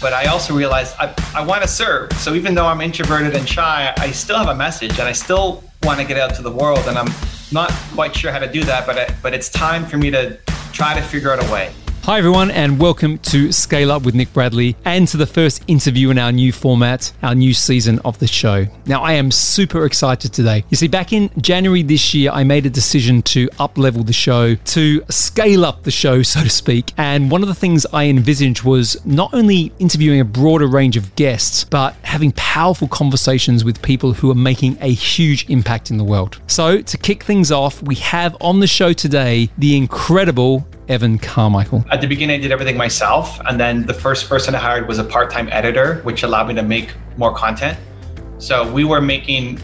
[0.00, 2.12] but I also realized I, I want to serve.
[2.14, 5.62] So even though I'm introverted and shy, I still have a message and I still
[5.82, 6.80] want to get out to the world.
[6.86, 7.12] And I'm
[7.52, 10.38] not quite sure how to do that, but, I, but it's time for me to
[10.72, 11.72] try to figure out a way.
[12.04, 16.08] Hi, everyone, and welcome to Scale Up with Nick Bradley and to the first interview
[16.08, 18.66] in our new format, our new season of the show.
[18.86, 20.64] Now, I am super excited today.
[20.70, 24.14] You see, back in January this year, I made a decision to up level the
[24.14, 26.94] show, to scale up the show, so to speak.
[26.96, 31.14] And one of the things I envisaged was not only interviewing a broader range of
[31.16, 36.04] guests, but having powerful conversations with people who are making a huge impact in the
[36.04, 36.40] world.
[36.46, 41.84] So, to kick things off, we have on the show today the incredible Evan Carmichael?
[41.92, 43.40] At the beginning, I did everything myself.
[43.46, 46.54] And then the first person I hired was a part time editor, which allowed me
[46.54, 47.78] to make more content.
[48.38, 49.60] So we were making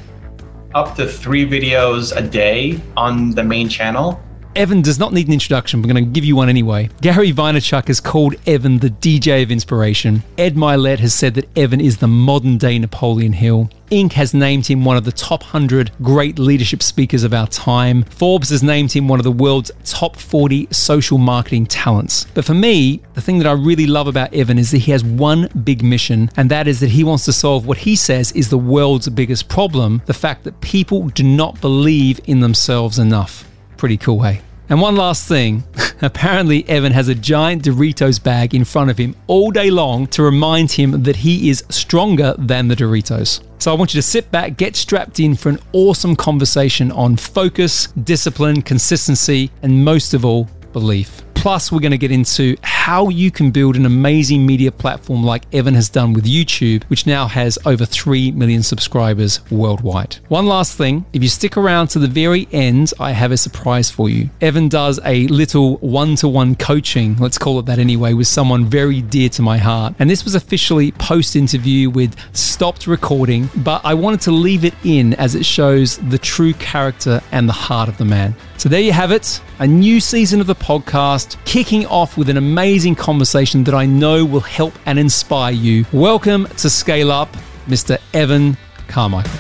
[0.73, 4.23] up to three videos a day on the main channel.
[4.57, 5.83] Evan does not need an introduction.
[5.83, 6.89] We're going to give you one anyway.
[7.03, 10.23] Gary Vaynerchuk has called Evan the DJ of inspiration.
[10.39, 13.69] Ed Mylett has said that Evan is the modern day Napoleon Hill.
[13.91, 14.13] Inc.
[14.13, 18.05] has named him one of the top 100 great leadership speakers of our time.
[18.05, 22.25] Forbes has named him one of the world's top 40 social marketing talents.
[22.33, 25.05] But for me, the thing that I really love about Evan is that he has
[25.05, 28.49] one big mission, and that is that he wants to solve what he says is
[28.49, 33.47] the world's biggest problem the fact that people do not believe in themselves enough.
[33.77, 34.41] Pretty cool, hey?
[34.69, 35.65] And one last thing
[36.03, 40.23] apparently, Evan has a giant Doritos bag in front of him all day long to
[40.23, 43.43] remind him that he is stronger than the Doritos.
[43.59, 47.17] So I want you to sit back, get strapped in for an awesome conversation on
[47.17, 51.26] focus, discipline, consistency, and most of all, belief.
[51.47, 55.45] Plus, we're going to get into how you can build an amazing media platform like
[55.55, 60.17] Evan has done with YouTube, which now has over 3 million subscribers worldwide.
[60.27, 63.89] One last thing if you stick around to the very end, I have a surprise
[63.89, 64.29] for you.
[64.41, 68.65] Evan does a little one to one coaching, let's call it that anyway, with someone
[68.65, 69.95] very dear to my heart.
[70.01, 74.75] And this was officially post interview with stopped recording, but I wanted to leave it
[74.83, 78.35] in as it shows the true character and the heart of the man.
[78.59, 82.37] So there you have it, a new season of the podcast, kicking off with an
[82.37, 85.87] amazing conversation that I know will help and inspire you.
[85.95, 87.35] Welcome to Scale Up,
[87.67, 87.99] Mr.
[88.13, 89.33] Evan Carmichael.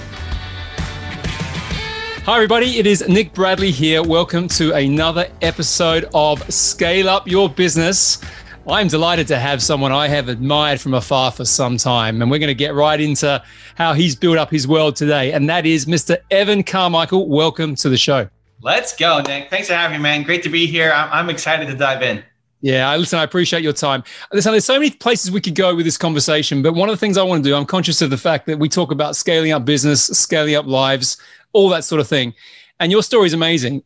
[2.25, 2.79] Hi, everybody.
[2.79, 4.03] It is Nick Bradley here.
[4.03, 8.19] Welcome to another episode of Scale Up Your Business.
[8.67, 12.39] I'm delighted to have someone I have admired from afar for some time, and we're
[12.39, 13.43] going to get right into
[13.75, 16.17] how he's built up his world today, and that is Mr.
[16.31, 17.29] Evan Carmichael.
[17.29, 18.31] Welcome to the show.
[18.61, 19.51] Let's go, Nick.
[19.51, 20.23] Thanks for having me, man.
[20.23, 20.93] Great to be here.
[20.93, 22.25] I'm, I'm excited to dive in.
[22.63, 24.03] Yeah, listen, I appreciate your time.
[24.33, 26.99] Listen, there's so many places we could go with this conversation, but one of the
[26.99, 29.53] things I want to do, I'm conscious of the fact that we talk about scaling
[29.53, 31.19] up business, scaling up lives,
[31.53, 32.35] all that sort of thing.
[32.81, 33.83] And your story is amazing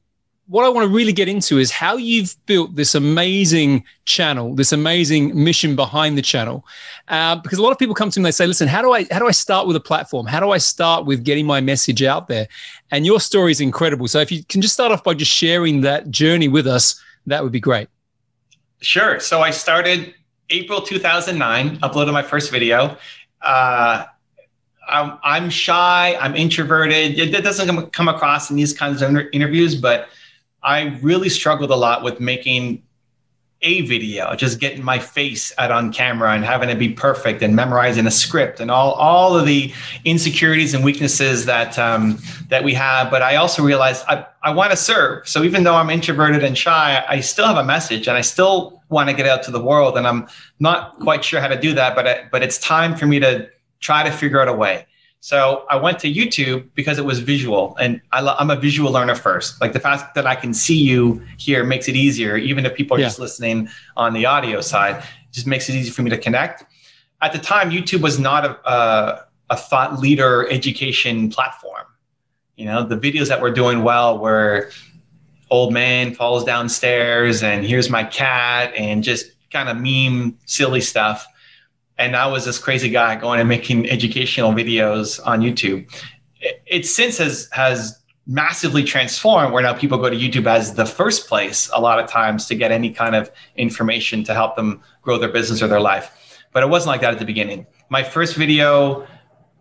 [0.50, 4.72] what I want to really get into is how you've built this amazing channel, this
[4.72, 6.66] amazing mission behind the channel.
[7.06, 8.90] Uh, because a lot of people come to me and they say, "Listen, how do
[8.90, 10.26] I how do I start with a platform?
[10.26, 12.48] How do I start with getting my message out there?"
[12.90, 14.08] And your story is incredible.
[14.08, 17.44] So if you can just start off by just sharing that journey with us, that
[17.44, 17.88] would be great.
[18.80, 19.20] Sure.
[19.20, 20.14] So I started
[20.48, 22.96] April 2009, uploaded my first video.
[23.40, 24.06] Uh,
[24.88, 26.16] I'm, I'm, shy.
[26.20, 27.16] I'm introverted.
[27.16, 30.08] It, it doesn't come across in these kinds of interviews, but
[30.62, 32.82] I really struggled a lot with making
[33.62, 37.54] a video, just getting my face out on camera and having it be perfect and
[37.54, 39.72] memorizing a script and all, all of the
[40.06, 42.18] insecurities and weaknesses that um,
[42.48, 43.10] that we have.
[43.10, 45.28] But I also realized I, I want to serve.
[45.28, 48.82] So even though I'm introverted and shy, I still have a message and I still
[48.88, 49.98] want to get out to the world.
[49.98, 50.26] And I'm
[50.58, 53.48] not quite sure how to do that, but I, but it's time for me to
[53.80, 54.86] try to figure out a way.
[55.22, 59.14] So I went to YouTube because it was visual, and I am a visual learner
[59.14, 59.60] first.
[59.60, 62.96] Like the fact that I can see you here makes it easier, even if people
[62.96, 63.06] are yeah.
[63.06, 65.04] just listening on the audio side.
[65.30, 66.64] just makes it easy for me to connect.
[67.20, 71.84] At the time, YouTube was not a, a, a thought leader education platform.
[72.56, 74.70] You know, the videos that were doing well were
[75.50, 81.26] old man falls downstairs, and here's my cat, and just kind of meme silly stuff
[82.00, 85.86] and I was this crazy guy going and making educational videos on YouTube.
[86.40, 90.86] It, it since has has massively transformed where now people go to YouTube as the
[90.86, 94.80] first place a lot of times to get any kind of information to help them
[95.02, 96.38] grow their business or their life.
[96.52, 97.66] But it wasn't like that at the beginning.
[97.90, 99.06] My first video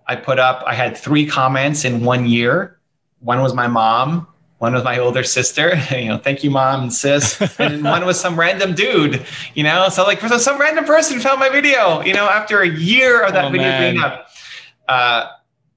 [0.07, 2.79] I put up, I had three comments in one year.
[3.19, 4.27] One was my mom,
[4.59, 7.41] one was my older sister, you know, thank you, mom and sis.
[7.59, 9.25] And one was some random dude,
[9.55, 9.89] you know.
[9.89, 13.33] So like so some random person found my video, you know, after a year of
[13.33, 13.93] that oh, video man.
[13.93, 14.27] being up.
[14.87, 15.27] Uh,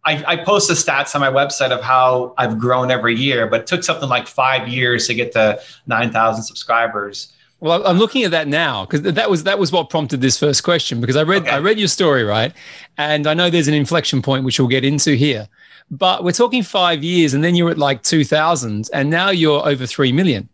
[0.05, 3.61] I, I post the stats on my website of how I've grown every year, but
[3.61, 7.33] it took something like five years to get to 9,000 subscribers.
[7.61, 10.65] Well, I'm looking at that now because that was that was what prompted this first
[10.65, 11.53] question because I read okay.
[11.53, 12.53] I read your story right,
[12.99, 15.49] and I know there's an inflection point which we'll get into here,
[15.93, 19.87] but we're talking five years, and then you're at like 2,000, and now you're over
[19.87, 20.49] three million.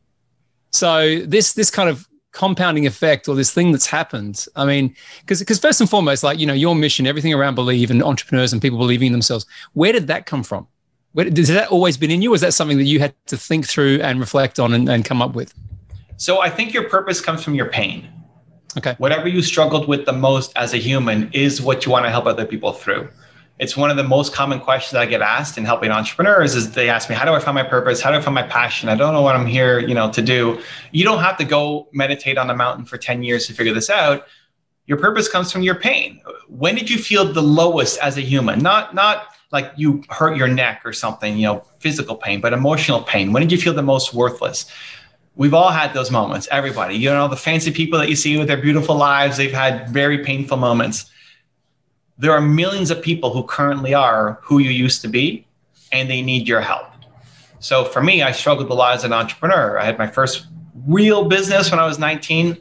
[0.72, 4.46] So this this kind of compounding effect or this thing that's happened.
[4.56, 7.90] I mean, because because first and foremost, like you know, your mission, everything around believe
[7.90, 9.46] and entrepreneurs and people believing in themselves.
[9.74, 10.66] Where did that come from?
[11.12, 12.32] Where, has that always been in you?
[12.32, 15.04] Or is that something that you had to think through and reflect on and, and
[15.04, 15.54] come up with?
[16.16, 18.08] So I think your purpose comes from your pain.
[18.76, 18.96] Okay.
[18.98, 22.26] Whatever you struggled with the most as a human is what you want to help
[22.26, 23.08] other people through.
[23.58, 26.72] It's one of the most common questions that I get asked in helping entrepreneurs is
[26.72, 28.00] they ask me, how do I find my purpose?
[28.00, 28.88] How do I find my passion?
[28.88, 30.60] I don't know what I'm here, you know, to do.
[30.92, 33.90] You don't have to go meditate on a mountain for 10 years to figure this
[33.90, 34.26] out.
[34.86, 36.20] Your purpose comes from your pain.
[36.46, 38.60] When did you feel the lowest as a human?
[38.60, 43.02] Not not like you hurt your neck or something, you know, physical pain, but emotional
[43.02, 43.32] pain.
[43.32, 44.70] When did you feel the most worthless?
[45.38, 48.48] we've all had those moments everybody you know the fancy people that you see with
[48.48, 51.10] their beautiful lives they've had very painful moments
[52.18, 55.46] there are millions of people who currently are who you used to be
[55.92, 56.86] and they need your help.
[57.60, 59.78] So for me i struggled a lot as an entrepreneur.
[59.78, 60.46] I had my first
[60.86, 62.56] real business when i was 19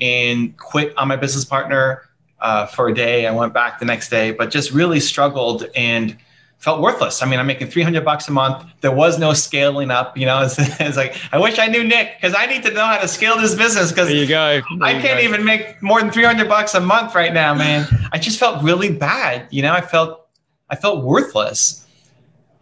[0.00, 2.02] and quit on my business partner
[2.40, 3.26] uh, for a day.
[3.26, 5.66] I went back the next day but just really struggled.
[5.74, 6.16] And
[6.58, 7.22] felt worthless.
[7.22, 8.64] I mean, I'm making 300 bucks a month.
[8.80, 10.16] There was no scaling up.
[10.16, 12.84] You know, it's, it's like I wish I knew Nick because I need to know
[12.84, 13.90] how to scale this business.
[13.90, 14.60] Because there you go.
[14.60, 15.24] There I can't go.
[15.24, 17.86] even make more than 300 bucks a month right now, man.
[18.12, 19.46] I just felt really bad.
[19.50, 20.28] You know, I felt
[20.70, 21.86] I felt worthless.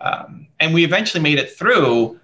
[0.01, 2.21] Um, and we eventually made it through,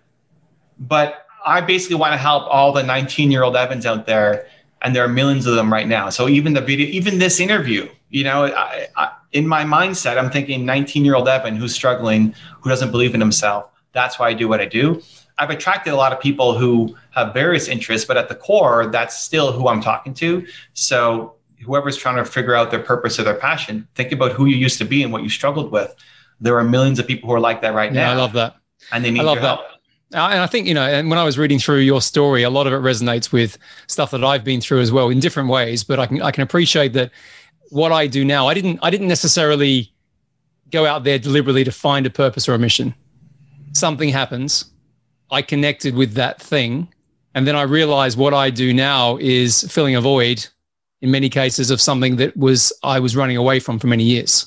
[0.78, 4.46] but I basically want to help all the 19 year old Evans out there,
[4.82, 6.10] and there are millions of them right now.
[6.10, 10.30] So even the video, even this interview, you know, I, I in my mindset, I'm
[10.30, 13.66] thinking 19 year old Evan who's struggling, who doesn't believe in himself.
[13.92, 15.02] That's why I do what I do.
[15.38, 19.20] I've attracted a lot of people who have various interests, but at the core, that's
[19.20, 20.46] still who I'm talking to.
[20.74, 21.34] So
[21.64, 24.78] whoever's trying to figure out their purpose or their passion, think about who you used
[24.78, 25.94] to be and what you struggled with.
[26.40, 28.12] There are millions of people who are like that right yeah, now.
[28.12, 28.56] I love that.
[28.92, 29.58] And they need I love that.
[29.58, 29.60] Help.
[30.12, 32.50] Uh, and I think, you know, and when I was reading through your story, a
[32.50, 33.56] lot of it resonates with
[33.86, 35.84] stuff that I've been through as well in different ways.
[35.84, 37.12] But I can I can appreciate that
[37.70, 38.46] what I do now.
[38.46, 39.92] I didn't I didn't necessarily
[40.70, 42.94] go out there deliberately to find a purpose or a mission.
[43.72, 44.66] Something happens.
[45.30, 46.88] I connected with that thing.
[47.34, 50.46] And then I realized what I do now is filling a void
[51.00, 54.46] in many cases of something that was I was running away from for many years.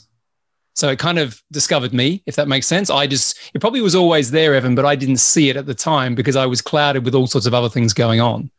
[0.76, 2.90] So it kind of discovered me, if that makes sense.
[2.90, 5.76] I just, it probably was always there, Evan, but I didn't see it at the
[5.76, 8.50] time because I was clouded with all sorts of other things going on.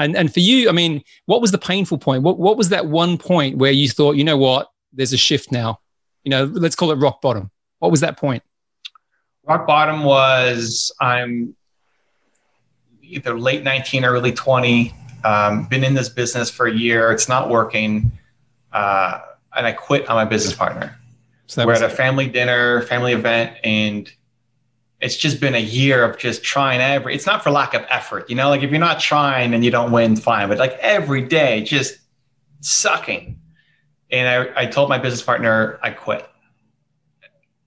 [0.00, 2.22] And and for you, I mean, what was the painful point?
[2.22, 5.52] What what was that one point where you thought, you know what, there's a shift
[5.52, 5.80] now?
[6.24, 7.50] You know, let's call it rock bottom.
[7.78, 8.42] What was that point?
[9.46, 11.54] Rock bottom was I'm
[13.02, 14.94] either late 19 or early 20.
[15.24, 17.10] Um, been in this business for a year.
[17.12, 18.10] It's not working.
[18.72, 19.20] Uh,
[19.54, 20.96] and I quit on my business partner.
[21.46, 24.10] So We're at a family dinner, family event, and
[25.00, 28.28] it's just been a year of just trying every it's not for lack of effort
[28.28, 31.22] you know like if you're not trying and you don't win fine but like every
[31.22, 31.98] day just
[32.60, 33.38] sucking.
[34.10, 36.28] And i, I told my business partner i quit.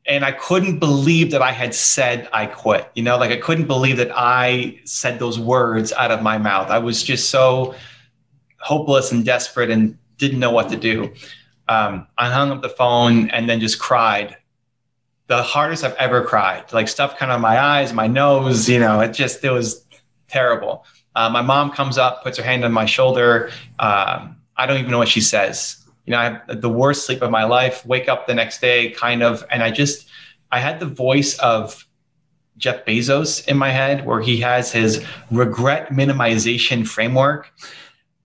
[0.05, 3.67] And i couldn't believe that i had said i quit you know like i couldn't
[3.67, 6.69] believe that i said those words out of my mouth.
[6.69, 7.75] I was just so
[8.59, 11.13] hopeless and desperate and didn't know what to do.
[11.69, 14.37] Um, i hung up the phone and then just cried
[15.35, 16.71] the hardest I've ever cried.
[16.71, 19.83] Like stuff kind of my eyes, my nose, you know, it just, it was
[20.27, 20.85] terrible.
[21.15, 23.49] Uh, my mom comes up, puts her hand on my shoulder.
[23.79, 25.83] Um, I don't even know what she says.
[26.05, 28.91] You know, I have the worst sleep of my life, wake up the next day
[28.91, 30.07] kind of, and I just,
[30.51, 31.87] I had the voice of
[32.57, 37.51] Jeff Bezos in my head where he has his regret minimization framework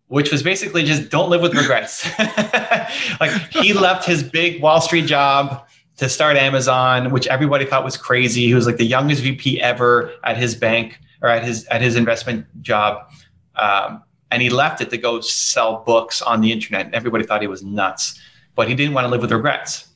[0.09, 2.09] which was basically just don't live with regrets.
[3.21, 5.68] like he left his big Wall Street job
[5.99, 8.47] to start Amazon, which everybody thought was crazy.
[8.47, 11.97] He was like the youngest VP ever at his bank or at his at his
[11.97, 13.11] investment job,
[13.57, 16.87] um, and he left it to go sell books on the internet.
[16.87, 18.19] And everybody thought he was nuts,
[18.55, 19.89] but he didn't want to live with regrets.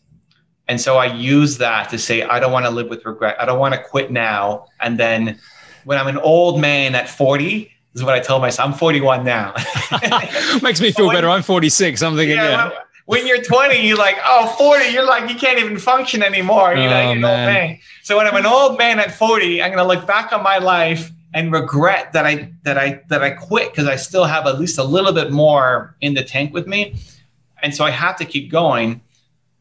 [0.68, 3.36] And so I use that to say I don't want to live with regret.
[3.40, 5.38] I don't want to quit now, and then
[5.84, 8.68] when I'm an old man at 40, this is what I tell myself.
[8.68, 9.52] I'm 41 now.
[10.62, 11.28] Makes me feel when, better.
[11.28, 12.02] I'm 46.
[12.02, 12.70] I'm thinking, yeah.
[12.70, 12.78] yeah
[13.12, 16.74] when you're 20, you're like, oh, 40, you're like, you can't even function anymore.
[16.74, 17.78] You're oh, like, an old man.
[18.02, 21.10] So when I'm an old man at 40, I'm gonna look back on my life
[21.34, 24.78] and regret that I that I that I quit because I still have at least
[24.78, 26.96] a little bit more in the tank with me.
[27.62, 29.02] And so I have to keep going.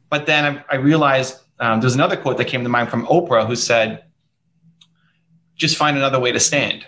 [0.09, 3.45] But then I, I realized um, there's another quote that came to mind from Oprah
[3.45, 4.05] who said,
[5.55, 6.85] just find another way to stand.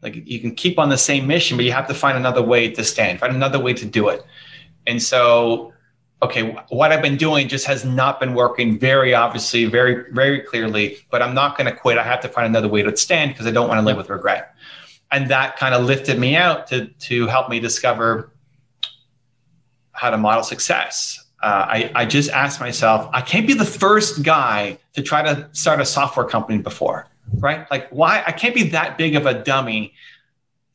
[0.00, 2.70] Like you can keep on the same mission, but you have to find another way
[2.70, 4.24] to stand, find another way to do it.
[4.86, 5.72] And so,
[6.22, 10.98] okay, what I've been doing just has not been working very obviously, very, very clearly,
[11.10, 11.98] but I'm not going to quit.
[11.98, 14.08] I have to find another way to stand because I don't want to live with
[14.08, 14.54] regret.
[15.12, 18.32] And that kind of lifted me out to, to help me discover
[19.92, 21.24] how to model success.
[21.42, 25.48] Uh, I, I just asked myself, I can't be the first guy to try to
[25.52, 27.70] start a software company before right?
[27.70, 28.22] Like, why?
[28.26, 29.94] I can't be that big of a dummy.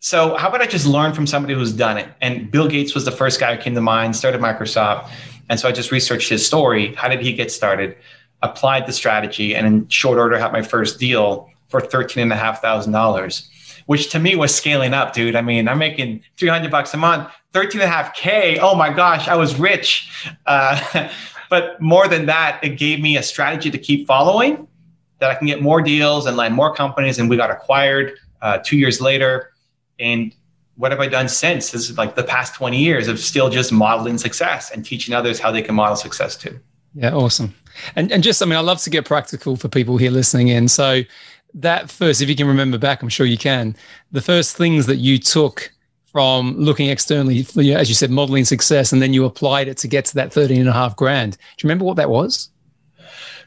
[0.03, 2.09] So, how about I just learn from somebody who's done it?
[2.21, 5.07] And Bill Gates was the first guy who came to mind, started Microsoft.
[5.47, 6.95] And so I just researched his story.
[6.95, 7.95] How did he get started?
[8.41, 13.47] Applied the strategy, and in short order, had my first deal for $13,500,
[13.85, 15.35] which to me was scaling up, dude.
[15.35, 18.57] I mean, I'm making 300 bucks a month, 13 and a half K.
[18.57, 20.09] Oh my gosh, I was rich.
[20.47, 21.09] Uh,
[21.51, 24.67] but more than that, it gave me a strategy to keep following
[25.19, 27.19] that I can get more deals and land more companies.
[27.19, 29.50] And we got acquired uh, two years later.
[30.01, 30.35] And
[30.75, 31.71] what have I done since?
[31.71, 35.39] This is like the past 20 years of still just modeling success and teaching others
[35.39, 36.59] how they can model success too.
[36.93, 37.53] Yeah, awesome.
[37.95, 40.67] And and just I mean, I love to get practical for people here listening in.
[40.67, 41.01] So
[41.53, 43.75] that first, if you can remember back, I'm sure you can,
[44.11, 45.71] the first things that you took
[46.11, 50.03] from looking externally, as you said, modeling success, and then you applied it to get
[50.05, 51.33] to that 13 and a half grand.
[51.33, 52.49] Do you remember what that was?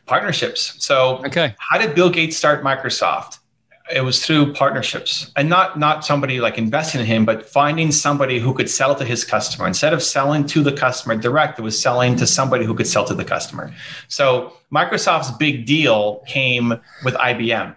[0.06, 0.74] partnerships.
[0.84, 1.54] So, okay.
[1.58, 3.38] how did Bill Gates start Microsoft?
[3.92, 8.38] It was through partnerships and not not somebody like investing in him, but finding somebody
[8.38, 9.66] who could sell to his customer.
[9.66, 13.04] Instead of selling to the customer direct, it was selling to somebody who could sell
[13.04, 13.74] to the customer.
[14.08, 17.76] So Microsoft's big deal came with IBM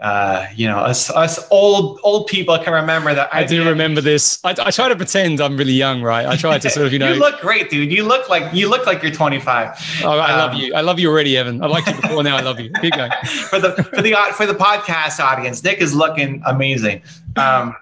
[0.00, 3.34] uh, you know, us us old old people can remember that.
[3.34, 4.38] I, I do remember this.
[4.44, 6.24] I, I, try to pretend I'm really young, right?
[6.24, 7.12] I try to sort of, you know.
[7.12, 7.90] you look great, dude.
[7.90, 10.02] You look like you look like you're 25.
[10.04, 10.72] Oh, I um, love you.
[10.72, 11.62] I love you already, Evan.
[11.64, 12.22] I liked you before.
[12.22, 12.70] now I love you.
[12.80, 13.10] Keep going.
[13.50, 17.02] for the for the for the podcast audience, Nick is looking amazing.
[17.36, 17.74] Um,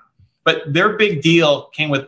[0.45, 2.07] but their big deal came with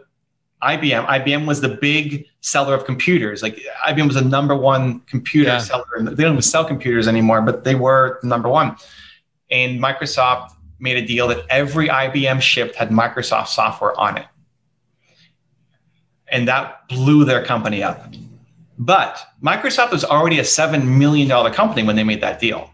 [0.62, 1.06] IBM.
[1.06, 3.42] IBM was the big seller of computers.
[3.42, 5.58] Like IBM was the number one computer yeah.
[5.58, 5.84] seller.
[5.98, 8.74] They don't even sell computers anymore, but they were the number one
[9.50, 14.26] and Microsoft made a deal that every IBM shipped had Microsoft software on it.
[16.30, 18.12] And that blew their company up.
[18.78, 22.70] But Microsoft was already a $7 million company when they made that deal.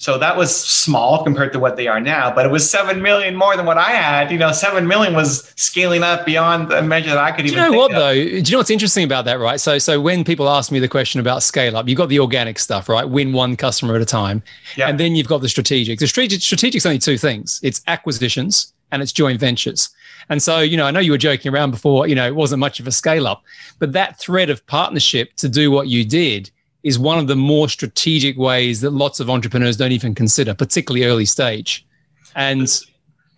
[0.00, 3.36] So that was small compared to what they are now, but it was seven million
[3.36, 4.32] more than what I had.
[4.32, 7.58] You know, seven million was scaling up beyond a measure that I could even.
[7.58, 7.98] Do you know what of.
[7.98, 8.14] though?
[8.14, 9.60] Do you know what's interesting about that, right?
[9.60, 12.58] So, so when people ask me the question about scale up, you've got the organic
[12.58, 13.06] stuff, right?
[13.06, 14.42] Win one customer at a time,
[14.74, 14.88] yeah.
[14.88, 15.98] and then you've got the strategic.
[15.98, 19.90] The strategic, strategic's only two things: it's acquisitions and it's joint ventures.
[20.30, 22.06] And so, you know, I know you were joking around before.
[22.06, 23.42] You know, it wasn't much of a scale up,
[23.78, 26.50] but that thread of partnership to do what you did
[26.82, 31.04] is one of the more strategic ways that lots of entrepreneurs don't even consider, particularly
[31.04, 31.86] early stage.
[32.34, 32.68] And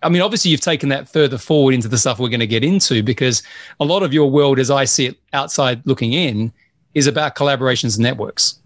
[0.01, 2.63] I mean, obviously, you've taken that further forward into the stuff we're going to get
[2.63, 3.43] into because
[3.79, 6.51] a lot of your world, as I see it outside looking in,
[6.93, 8.59] is about collaborations and networks.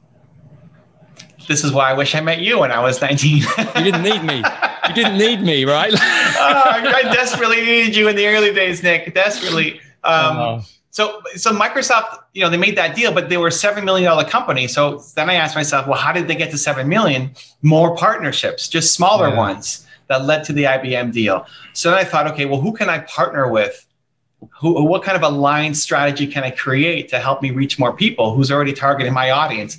[1.48, 3.38] This is why I wish I met you when I was 19.
[3.38, 4.44] you didn't need me.
[4.90, 5.94] You didn't need me, right?
[5.96, 9.14] oh, I desperately needed you in the early days, Nick.
[9.14, 9.80] Desperately.
[10.04, 10.62] Um, oh.
[10.92, 14.10] So, so Microsoft, you know, they made that deal, but they were a seven million
[14.10, 14.68] dollar company.
[14.68, 17.32] So then I asked myself, well, how did they get to seven million?
[17.62, 19.38] More partnerships, just smaller yeah.
[19.38, 21.46] ones that led to the IBM deal.
[21.74, 23.86] So then I thought, okay, well, who can I partner with?
[24.60, 28.34] Who, what kind of aligned strategy can I create to help me reach more people?
[28.34, 29.78] Who's already targeting my audience?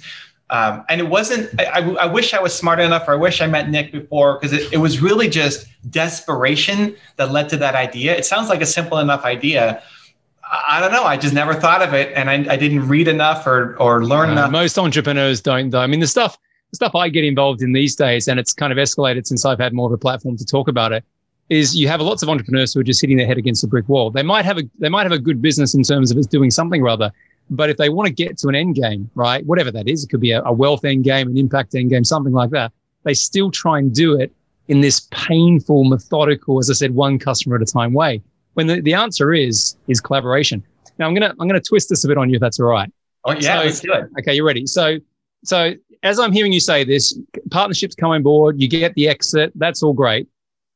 [0.50, 1.50] Um, and it wasn't.
[1.60, 4.52] I, I, wish I was smart enough, or I wish I met Nick before, because
[4.54, 8.16] it, it was really just desperation that led to that idea.
[8.16, 9.82] It sounds like a simple enough idea,
[10.50, 11.04] I don't know.
[11.04, 14.30] I just never thought of it, and I, I didn't read enough or or learn
[14.30, 14.50] uh, enough.
[14.50, 15.80] Most entrepreneurs don't, though.
[15.80, 16.38] I mean, the stuff
[16.70, 19.58] the stuff I get involved in these days, and it's kind of escalated since I've
[19.58, 21.04] had more of a platform to talk about it.
[21.48, 23.88] Is you have lots of entrepreneurs who are just hitting their head against a brick
[23.88, 24.10] wall.
[24.10, 26.50] They might have a they might have a good business in terms of it's doing
[26.50, 27.10] something rather,
[27.50, 30.08] but if they want to get to an end game, right, whatever that is, it
[30.08, 32.72] could be a, a wealth end game, an impact end game, something like that.
[33.04, 34.32] They still try and do it
[34.68, 38.20] in this painful, methodical, as I said, one customer at a time way.
[38.58, 40.64] When the, the answer is is collaboration.
[40.98, 42.92] Now I'm gonna I'm gonna twist this a bit on you if that's all right.
[43.24, 44.10] Oh yeah, so, let's do it.
[44.18, 44.66] Okay, you're ready.
[44.66, 44.98] So
[45.44, 47.16] so as I'm hearing you say this,
[47.52, 50.26] partnerships come on board, you get the exit, that's all great.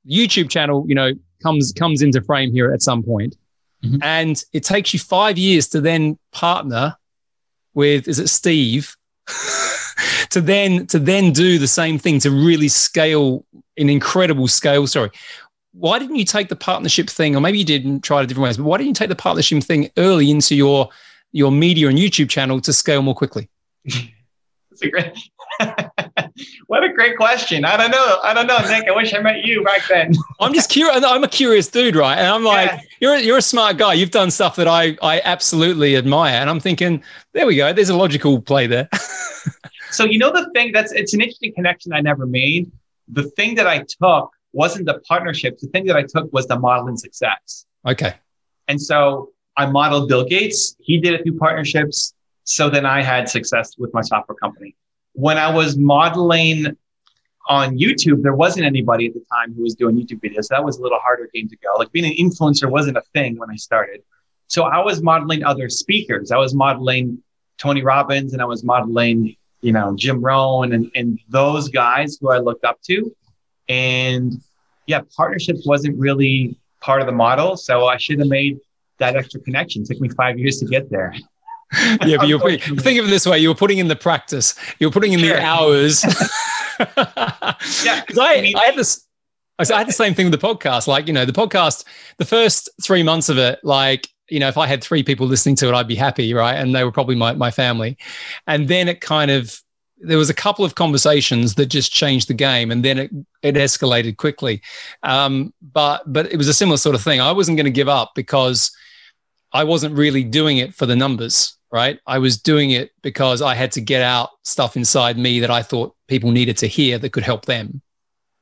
[0.08, 1.10] YouTube channel, you know,
[1.42, 3.34] comes comes into frame here at some point.
[3.82, 3.98] Mm-hmm.
[4.00, 6.96] And it takes you five years to then partner
[7.74, 8.96] with is it Steve
[10.30, 13.44] to then to then do the same thing to really scale
[13.76, 14.86] an incredible scale.
[14.86, 15.10] Sorry,
[15.72, 18.56] why didn't you take the partnership thing, or maybe you didn't try it different ways,
[18.56, 20.88] but why didn't you take the partnership thing early into your
[21.32, 23.48] your media and YouTube channel to scale more quickly?
[23.84, 25.12] That's a great.
[26.66, 27.64] what a great question.
[27.64, 28.18] I don't know.
[28.22, 28.88] I don't know, Nick.
[28.88, 30.14] I wish I met you back then.
[30.40, 31.04] I'm just curious.
[31.04, 32.16] I'm a curious dude, right?
[32.16, 32.80] And I'm like, yeah.
[33.00, 33.94] you're you're a smart guy.
[33.94, 37.02] You've done stuff that I I absolutely admire, and I'm thinking,
[37.32, 37.72] there we go.
[37.72, 38.88] There's a logical play there.
[39.90, 42.70] so you know the thing that's it's an interesting connection I never made.
[43.08, 45.62] The thing that I took wasn't the partnerships.
[45.62, 47.66] The thing that I took was the modeling success.
[47.86, 48.14] Okay.
[48.68, 50.76] And so I modeled Bill Gates.
[50.78, 52.14] He did a few partnerships.
[52.44, 54.74] So then I had success with my software company.
[55.14, 56.76] When I was modeling
[57.48, 60.44] on YouTube, there wasn't anybody at the time who was doing YouTube videos.
[60.44, 61.74] So that was a little harder game to go.
[61.76, 64.02] Like being an influencer wasn't a thing when I started.
[64.46, 66.30] So I was modeling other speakers.
[66.30, 67.22] I was modeling
[67.58, 72.30] Tony Robbins and I was modeling, you know, Jim Rohn and, and those guys who
[72.30, 73.14] I looked up to.
[73.68, 74.40] And
[74.86, 77.56] yeah, partnerships wasn't really part of the model.
[77.56, 78.58] So I should have made
[78.98, 79.82] that extra connection.
[79.82, 81.14] It took me five years to get there.
[82.04, 84.54] yeah, but you're putting, think of it this way: you were putting in the practice,
[84.78, 85.36] you were putting in sure.
[85.36, 86.04] the hours.
[87.84, 89.06] yeah, because I, I, mean, I had this.
[89.58, 90.86] I had the same thing with the podcast.
[90.86, 91.84] Like, you know, the podcast,
[92.18, 95.56] the first three months of it, like, you know, if I had three people listening
[95.56, 96.54] to it, I'd be happy, right?
[96.54, 97.96] And they were probably my, my family.
[98.46, 99.56] And then it kind of,
[100.02, 103.10] there was a couple of conversations that just changed the game and then it,
[103.42, 104.60] it escalated quickly.
[105.02, 107.20] Um, but, but it was a similar sort of thing.
[107.20, 108.70] I wasn't going to give up because
[109.52, 111.98] I wasn't really doing it for the numbers right?
[112.06, 115.62] I was doing it because I had to get out stuff inside me that I
[115.62, 117.80] thought people needed to hear that could help them.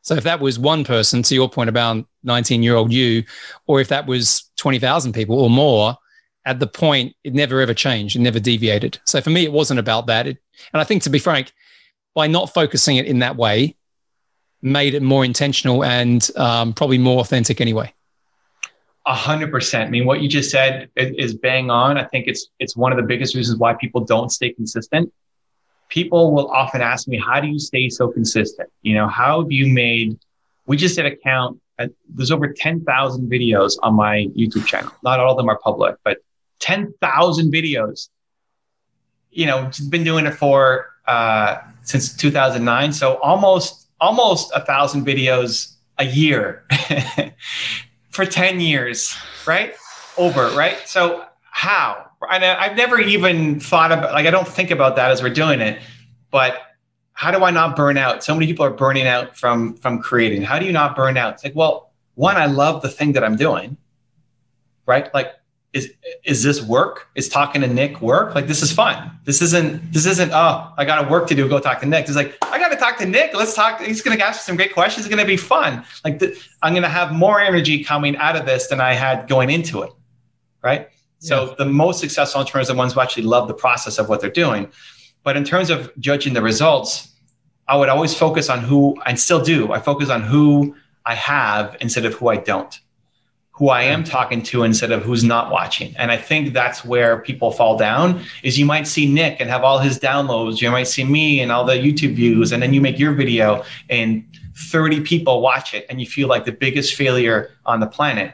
[0.02, 3.22] So if that was one person, to your point about 19 year old you,
[3.66, 5.96] or if that was 20,000 people or more,
[6.44, 8.16] at the point, it never ever changed.
[8.16, 8.98] It never deviated.
[9.04, 10.26] So for me, it wasn't about that.
[10.26, 10.38] It,
[10.72, 11.52] and I think, to be frank,
[12.14, 13.76] by not focusing it in that way,
[14.62, 17.92] made it more intentional and um, probably more authentic anyway.
[19.06, 19.88] A hundred percent.
[19.88, 21.96] I mean, what you just said is bang on.
[21.96, 25.10] I think it's it's one of the biggest reasons why people don't stay consistent.
[25.88, 28.68] People will often ask me, "How do you stay so consistent?
[28.82, 30.18] You know, how have you made?"
[30.66, 31.58] We just did a count.
[32.14, 34.92] There's over ten thousand videos on my YouTube channel.
[35.02, 36.18] Not all of them are public, but
[36.60, 38.10] ten thousand videos.
[39.30, 45.74] You know, been doing it for uh, since 2009, so almost almost a thousand videos
[45.98, 46.64] a year.
[48.10, 49.16] for 10 years,
[49.46, 49.74] right?
[50.18, 50.76] Over, right?
[50.86, 52.06] So how?
[52.30, 55.60] And I've never even thought about like I don't think about that as we're doing
[55.60, 55.80] it,
[56.30, 56.60] but
[57.12, 58.22] how do I not burn out?
[58.22, 60.42] So many people are burning out from from creating.
[60.42, 61.34] How do you not burn out?
[61.34, 63.78] It's like, well, one, I love the thing that I'm doing,
[64.86, 65.12] right?
[65.14, 65.32] Like
[65.72, 65.92] is
[66.24, 67.08] is this work?
[67.14, 68.34] Is talking to Nick work?
[68.34, 69.10] Like this is fun.
[69.24, 71.48] This isn't this isn't oh I got a work to do.
[71.48, 72.06] Go talk to Nick.
[72.06, 73.34] It's like I got to talk to Nick.
[73.34, 73.80] Let's talk.
[73.80, 75.06] He's going to ask some great questions.
[75.06, 75.84] It's going to be fun.
[76.04, 79.28] Like the, I'm going to have more energy coming out of this than I had
[79.28, 79.92] going into it.
[80.62, 80.88] Right.
[81.20, 84.20] So the most successful entrepreneurs are the ones who actually love the process of what
[84.20, 84.72] they're doing.
[85.22, 87.12] But in terms of judging the results,
[87.68, 89.72] I would always focus on who and still do.
[89.72, 92.80] I focus on who I have instead of who I don't
[93.60, 95.94] who I am talking to instead of who's not watching.
[95.98, 99.64] And I think that's where people fall down is you might see Nick and have
[99.64, 100.62] all his downloads.
[100.62, 102.52] You might see me and all the YouTube views.
[102.52, 104.24] And then you make your video and
[104.56, 108.32] 30 people watch it and you feel like the biggest failure on the planet.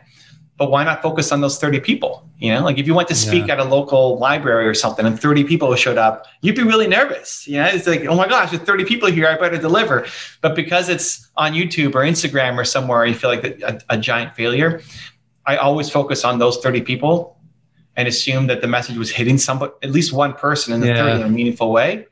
[0.58, 2.26] But why not focus on those 30 people?
[2.38, 3.54] You know, like if you went to speak yeah.
[3.54, 7.48] at a local library or something and 30 people showed up, you'd be really nervous.
[7.48, 10.06] You know, it's like, oh my gosh, there's 30 people here, I better deliver.
[10.40, 14.34] But because it's on YouTube or Instagram or somewhere, you feel like a, a giant
[14.34, 14.82] failure.
[15.46, 17.38] I always focus on those 30 people
[17.96, 21.04] and assume that the message was hitting somebody, at least one person in the yeah.
[21.04, 22.06] 30 in a meaningful way.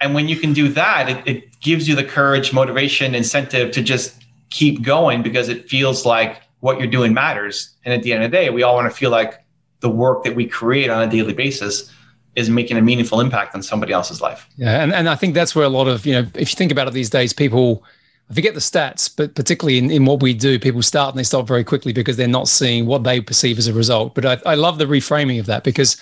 [0.00, 3.82] And when you can do that, it, it gives you the courage, motivation, incentive to
[3.82, 7.70] just keep going because it feels like what you're doing matters.
[7.84, 9.44] And at the end of the day, we all want to feel like
[9.80, 11.90] the work that we create on a daily basis
[12.36, 14.46] is making a meaningful impact on somebody else's life.
[14.56, 14.82] Yeah.
[14.82, 16.86] And, and I think that's where a lot of, you know, if you think about
[16.88, 17.84] it these days, people
[18.30, 21.24] I forget the stats, but particularly in, in what we do, people start and they
[21.24, 24.14] stop very quickly because they're not seeing what they perceive as a result.
[24.14, 25.96] But I, I love the reframing of that because,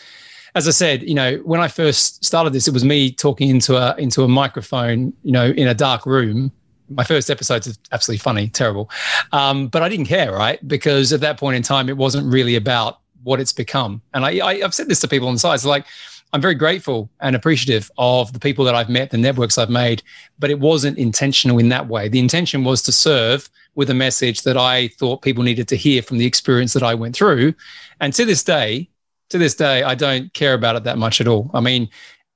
[0.54, 3.76] as I said, you know, when I first started this, it was me talking into
[3.76, 6.52] a into a microphone, you know, in a dark room.
[6.90, 8.90] My first episode's is absolutely funny, terrible,
[9.32, 10.66] um, but I didn't care, right?
[10.68, 14.02] Because at that point in time, it wasn't really about what it's become.
[14.12, 15.86] And I, I I've said this to people on the sides, like
[16.32, 20.02] I'm very grateful and appreciative of the people that I've met, the networks I've made,
[20.38, 22.08] but it wasn't intentional in that way.
[22.08, 26.02] The intention was to serve with a message that I thought people needed to hear
[26.02, 27.54] from the experience that I went through.
[28.00, 28.90] And to this day,
[29.30, 31.50] to this day, I don't care about it that much at all.
[31.54, 31.88] I mean,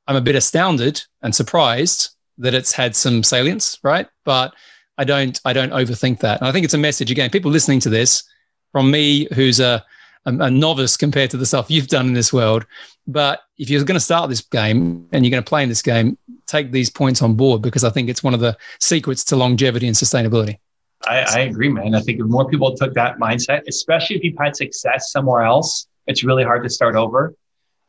[0.07, 4.09] I'm a bit astounded and surprised that it's had some salience, right?
[4.24, 4.55] But
[4.98, 6.40] I don't, I don't overthink that.
[6.40, 7.31] And I think it's a message again.
[7.31, 8.24] People listening to this
[8.72, 9.85] from me, who's a
[10.27, 12.67] a, a novice compared to the stuff you've done in this world.
[13.07, 15.83] But if you're going to start this game and you're going to play in this
[15.83, 19.37] game, take these points on board because I think it's one of the secrets to
[19.37, 20.59] longevity and sustainability.
[21.05, 21.95] I, I agree, man.
[21.95, 25.89] I think if more people took that mindset, especially if you've had success somewhere else,
[26.07, 27.35] it's really hard to start over.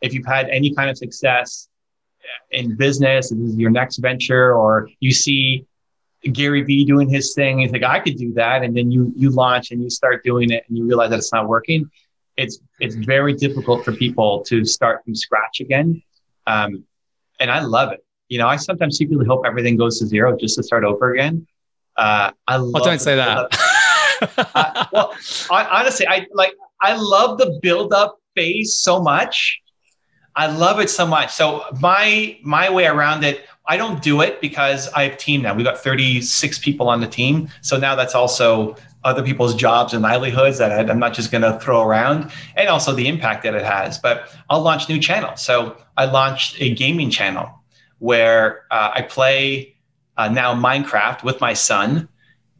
[0.02, 1.70] If you've had any kind of success
[2.52, 5.66] in business, this is your next venture, or you see
[6.32, 9.30] Gary Vee doing his thing, you think I could do that, and then you you
[9.30, 11.90] launch and you start doing it, and you realize that it's not working.
[12.38, 16.02] It's it's very difficult for people to start from scratch again,
[16.48, 16.84] um,
[17.40, 18.04] and I love it.
[18.30, 21.46] You know, I sometimes secretly hope everything goes to zero just to start over again.
[21.96, 22.82] Uh, I love.
[22.82, 23.48] Oh, don't say that.
[24.56, 25.14] uh, well,
[25.52, 26.54] I, honestly, I like.
[26.82, 29.62] I love the build up phase so much.
[30.36, 31.32] I love it so much.
[31.32, 35.54] So my my way around it, I don't do it because I have team now.
[35.54, 37.50] We've got 36 people on the team.
[37.62, 41.60] So now that's also other people's jobs and livelihoods that I'm not just going to
[41.60, 43.98] throw around, and also the impact that it has.
[43.98, 45.42] But I'll launch new channels.
[45.42, 47.50] So I launched a gaming channel
[48.00, 49.76] where uh, I play
[50.18, 52.08] uh, now Minecraft with my son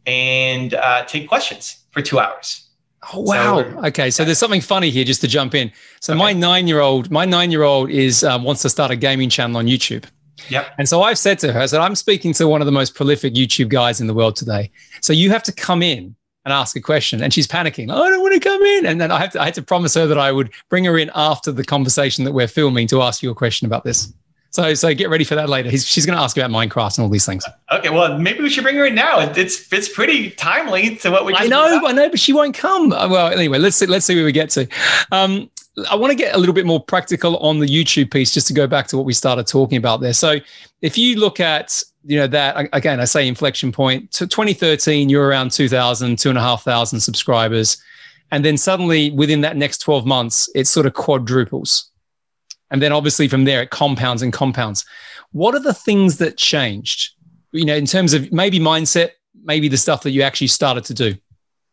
[0.06, 2.68] and uh, take questions for two hours.
[3.12, 3.62] Oh, wow.
[3.62, 4.10] So, okay.
[4.10, 5.70] So there's something funny here just to jump in.
[6.00, 6.18] So okay.
[6.18, 9.28] my nine year old, my nine year old is um, wants to start a gaming
[9.28, 10.04] channel on YouTube.
[10.48, 10.66] Yep.
[10.78, 12.94] And so I've said to her, I said, I'm speaking to one of the most
[12.94, 14.70] prolific YouTube guys in the world today.
[15.00, 17.22] So you have to come in and ask a question.
[17.22, 17.92] And she's panicking.
[17.92, 18.86] Oh, I don't want to come in.
[18.86, 20.98] And then I have to, I had to promise her that I would bring her
[20.98, 24.12] in after the conversation that we're filming to ask you a question about this.
[24.54, 25.68] So, so get ready for that later.
[25.68, 27.44] He's, she's going to ask about Minecraft and all these things.
[27.72, 29.18] Okay, well, maybe we should bring her in now.
[29.18, 31.34] It's it's pretty timely to what we.
[31.34, 32.92] I know, I know, but she won't come.
[32.92, 34.68] Uh, well, anyway, let's see, let's see where we get to.
[35.10, 35.50] Um,
[35.90, 38.52] I want to get a little bit more practical on the YouTube piece, just to
[38.52, 40.12] go back to what we started talking about there.
[40.12, 40.36] So,
[40.82, 45.26] if you look at you know that again, I say inflection point to 2013, you're
[45.26, 47.82] around 2,000, two and a half thousand subscribers,
[48.30, 51.90] and then suddenly within that next 12 months, it sort of quadruples
[52.74, 54.84] and then obviously from there, it compounds and compounds.
[55.30, 57.12] What are the things that changed,
[57.52, 59.10] you know, in terms of maybe mindset,
[59.44, 61.14] maybe the stuff that you actually started to do?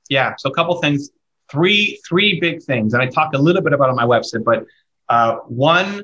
[0.10, 0.36] Yeah.
[0.38, 1.10] So a couple things,
[1.50, 2.94] three, three big things.
[2.94, 4.66] And I talk a little bit about on my website, but
[5.10, 6.04] uh, one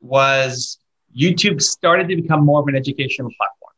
[0.00, 0.78] was
[1.16, 3.72] YouTube started to become more of an educational platform.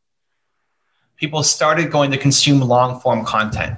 [1.17, 3.77] People started going to consume long form content.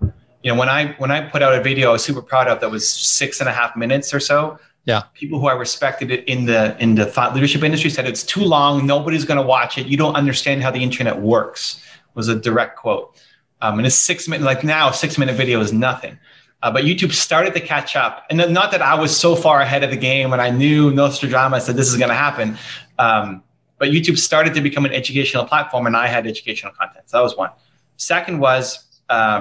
[0.00, 2.60] You know, when I when I put out a video I was super proud of
[2.60, 6.24] that was six and a half minutes or so, yeah people who i respected it
[6.28, 9.78] in the in the thought leadership industry said it's too long nobody's going to watch
[9.78, 11.82] it you don't understand how the internet works
[12.14, 13.16] was a direct quote
[13.60, 16.18] um, and a six minute like now six minute video is nothing
[16.62, 19.84] uh, but youtube started to catch up and not that i was so far ahead
[19.84, 22.58] of the game and i knew nostradamus said this is going to happen
[23.02, 23.42] um,
[23.78, 27.04] but youtube started to become an educational platform and i had educational content.
[27.08, 27.50] So that was one.
[27.96, 28.64] Second was
[29.08, 29.40] um,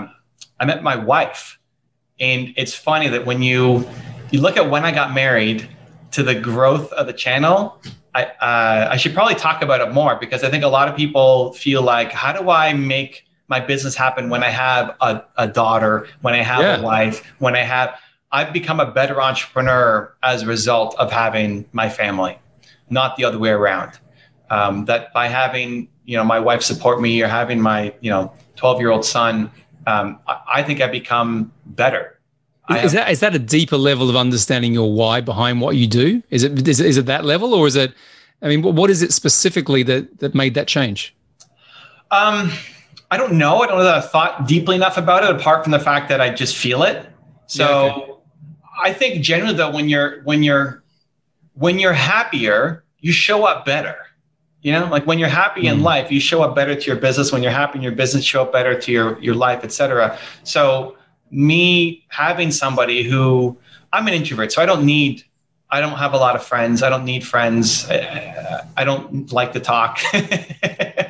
[0.59, 1.57] i met my wife.
[2.19, 3.87] And it's funny that when you
[4.31, 5.67] you look at when I got married
[6.11, 7.81] to the growth of the channel,
[8.13, 10.95] I uh, I should probably talk about it more because I think a lot of
[10.95, 15.47] people feel like, how do I make my business happen when I have a, a
[15.47, 16.77] daughter, when I have yeah.
[16.77, 17.97] a wife, when I have
[18.31, 22.39] I've become a better entrepreneur as a result of having my family,
[22.91, 23.99] not the other way around.
[24.49, 28.33] Um, that by having you know my wife support me or having my you know
[28.57, 29.49] 12 year old son,
[29.87, 32.19] um, I, I think I've become better
[32.77, 36.21] is that is that a deeper level of understanding your why behind what you do?
[36.29, 37.93] Is it is is it that level, or is it?
[38.41, 41.15] I mean, what is it specifically that that made that change?
[42.11, 42.51] Um,
[43.09, 43.59] I don't know.
[43.59, 46.21] I don't know that I've thought deeply enough about it, apart from the fact that
[46.21, 47.07] I just feel it.
[47.47, 48.13] So, yeah, okay.
[48.83, 50.80] I think generally though, when you're when you're
[51.53, 53.97] when you're happier, you show up better.
[54.61, 55.71] You know, like when you're happy mm.
[55.71, 57.31] in life, you show up better to your business.
[57.31, 60.17] When you're happy in your business, show up better to your your life, etc.
[60.43, 60.97] So
[61.31, 63.57] me having somebody who
[63.91, 65.23] I'm an introvert, so I don't need,
[65.69, 66.83] I don't have a lot of friends.
[66.83, 67.89] I don't need friends.
[67.89, 69.99] I, I don't like to talk.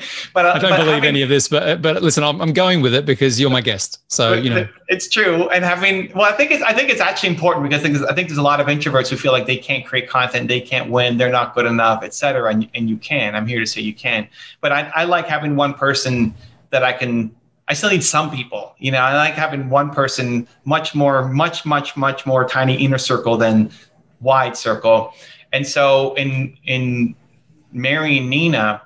[0.33, 1.47] but uh, I don't but believe having, any of this.
[1.47, 3.99] But but listen, I'm, I'm going with it because you're my guest.
[4.07, 5.49] So you know, it's true.
[5.49, 8.13] And having well, I think it's I think it's actually important because I think, I
[8.13, 10.89] think there's a lot of introverts who feel like they can't create content, they can't
[10.89, 12.51] win, they're not good enough, etc.
[12.51, 13.35] And and you can.
[13.35, 14.27] I'm here to say you can.
[14.59, 16.33] But I, I like having one person
[16.71, 17.35] that I can
[17.71, 18.75] I still need some people.
[18.79, 22.97] You know, I like having one person much more, much, much, much more tiny inner
[22.97, 23.71] circle than
[24.19, 25.13] wide circle.
[25.53, 27.15] And so in in
[27.71, 28.81] marrying Nina,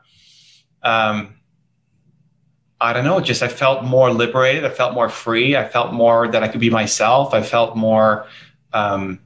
[0.85, 1.35] um,
[2.79, 4.63] I don't know, just I felt more liberated.
[4.63, 5.57] I felt more free.
[5.57, 7.33] I felt more that I could be myself.
[7.33, 8.27] I felt more
[8.73, 9.19] um,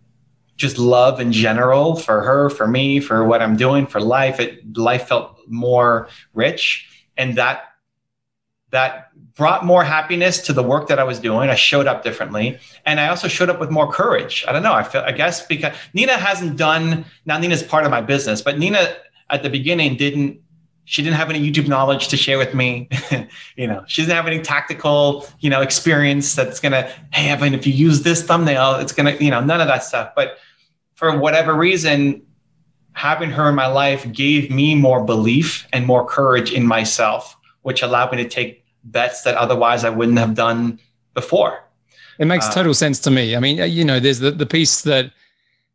[0.55, 4.39] just love in general for her, for me, for what I'm doing, for life.
[4.39, 7.63] It life felt more rich, and that
[8.71, 11.49] that brought more happiness to the work that I was doing.
[11.49, 14.45] I showed up differently, and I also showed up with more courage.
[14.47, 14.73] I don't know.
[14.73, 15.01] I feel.
[15.01, 17.37] I guess because Nina hasn't done now.
[17.39, 18.95] Nina's part of my business, but Nina
[19.29, 20.39] at the beginning didn't
[20.89, 22.89] she didn't have any YouTube knowledge to share with me.
[23.55, 27.67] you know, she doesn't have any tactical, you know, experience that's gonna, hey, Evan, if
[27.67, 30.13] you use this thumbnail, it's gonna, you know, none of that stuff.
[30.15, 30.39] But
[30.95, 32.23] for whatever reason,
[32.93, 37.83] having her in my life gave me more belief and more courage in myself, which
[37.83, 40.79] allowed me to take bets that otherwise I wouldn't have done
[41.13, 41.65] before.
[42.17, 43.35] It makes uh, total sense to me.
[43.35, 45.11] I mean, you know, there's the, the piece that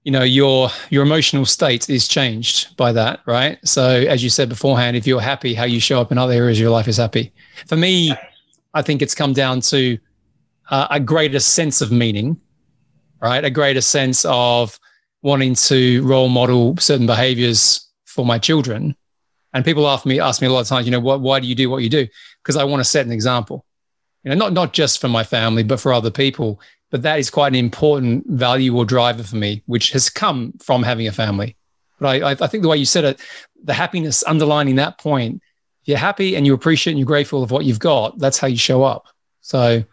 [0.04, 3.58] you know your your emotional state is changed by that right?
[3.64, 6.58] So as you said beforehand if you're happy how you show up in other areas
[6.58, 7.32] of your life is happy.
[7.66, 8.14] For me
[8.74, 9.98] i think it's come down to
[10.70, 12.40] uh, a greater sense of meaning
[13.24, 13.44] right?
[13.44, 14.78] A greater sense of
[15.22, 18.94] wanting to role model certain behaviors for my children.
[19.54, 21.46] And people ask me ask me a lot of times you know what why do
[21.46, 22.06] you do what you do?
[22.42, 23.64] Because i want to set an example.
[24.22, 27.30] You know not not just for my family but for other people but that is
[27.30, 31.56] quite an important value or driver for me, which has come from having a family.
[31.98, 33.20] But I, I think the way you said it,
[33.62, 35.42] the happiness underlining that point,
[35.82, 38.46] if you're happy and you appreciate and you're grateful of what you've got, that's how
[38.46, 39.06] you show up.
[39.40, 39.84] So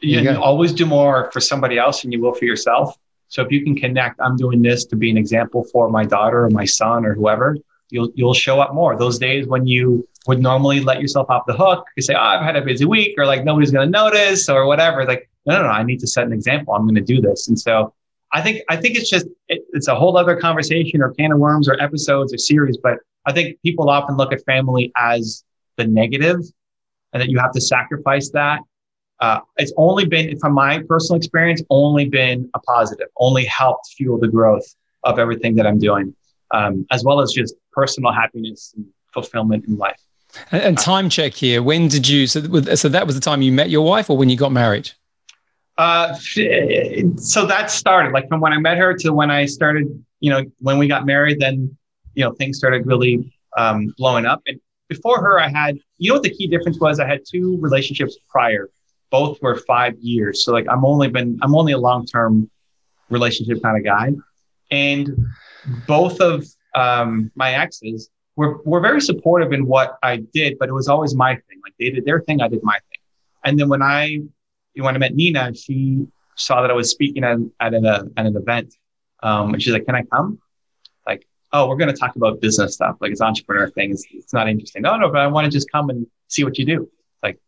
[0.00, 2.96] you, you always do more for somebody else than you will for yourself.
[3.28, 6.44] So if you can connect, I'm doing this to be an example for my daughter
[6.44, 7.56] or my son or whoever,
[7.90, 8.96] you'll you'll show up more.
[8.96, 12.42] Those days when you would normally let yourself off the hook, you say, "Oh, I've
[12.42, 15.04] had a busy week," or like nobody's going to notice, or whatever.
[15.04, 16.74] Like no, no, no, I need to set an example.
[16.74, 17.48] I'm going to do this.
[17.48, 17.94] And so
[18.32, 21.38] I think, I think it's just, it, it's a whole other conversation or can of
[21.38, 22.76] worms or episodes or series.
[22.76, 25.44] But I think people often look at family as
[25.76, 26.40] the negative
[27.12, 28.60] and that you have to sacrifice that.
[29.18, 34.18] Uh, it's only been, from my personal experience, only been a positive, only helped fuel
[34.18, 34.64] the growth
[35.04, 36.14] of everything that I'm doing,
[36.52, 40.00] um, as well as just personal happiness and fulfillment in life.
[40.52, 41.62] And, time check here.
[41.62, 42.26] When did you?
[42.26, 42.40] So,
[42.76, 44.92] so that was the time you met your wife, or when you got married?
[45.80, 46.12] Uh,
[47.16, 49.86] so that started like from when I met her to when I started,
[50.20, 51.74] you know, when we got married, then,
[52.12, 54.42] you know, things started really um, blowing up.
[54.46, 57.00] And before her, I had, you know, what the key difference was?
[57.00, 58.68] I had two relationships prior.
[59.10, 60.44] Both were five years.
[60.44, 62.50] So like I'm only been, I'm only a long term
[63.08, 64.12] relationship kind of guy.
[64.70, 65.08] And
[65.86, 70.72] both of um, my exes were, were very supportive in what I did, but it
[70.72, 71.60] was always my thing.
[71.64, 73.00] Like they did their thing, I did my thing.
[73.46, 74.18] And then when I
[74.76, 76.06] when I met Nina, she
[76.36, 78.74] saw that I was speaking at, at, an, at an event.
[79.22, 80.38] Um, and she's like, can I come?
[81.06, 82.96] Like, oh, we're going to talk about business stuff.
[83.00, 84.04] Like it's entrepreneur things.
[84.12, 84.82] It's, not interesting.
[84.82, 86.90] No, no, but I want to just come and see what you do.
[87.22, 87.38] Like,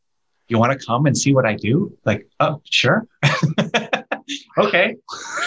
[0.48, 1.96] you want to come and see what I do?
[2.04, 3.06] Like, oh, sure.
[4.58, 4.96] okay.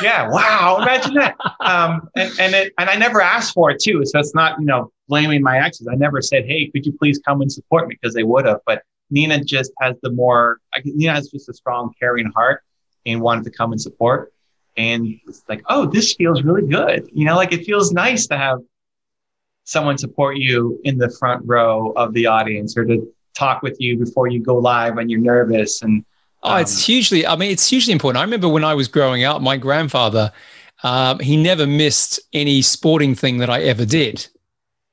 [0.02, 0.30] Yeah.
[0.30, 0.80] Wow.
[0.82, 1.36] Imagine that.
[1.60, 4.04] Um, and, and it, and I never asked for it too.
[4.06, 5.88] So it's not, you know, blaming my exes.
[5.88, 7.98] I never said, Hey, could you please come and support me?
[8.00, 11.94] Because they would have, but Nina just has the more, Nina has just a strong,
[12.00, 12.64] caring heart
[13.06, 14.34] and wanted to come and support.
[14.78, 17.10] And it's like, oh, this feels really good.
[17.14, 18.60] You know, like it feels nice to have
[19.64, 23.98] someone support you in the front row of the audience or to talk with you
[23.98, 25.82] before you go live when you're nervous.
[25.82, 26.06] And
[26.44, 28.20] um, oh, it's um, hugely, I mean, it's hugely important.
[28.20, 30.32] I remember when I was growing up, my grandfather,
[30.84, 34.28] um, he never missed any sporting thing that I ever did.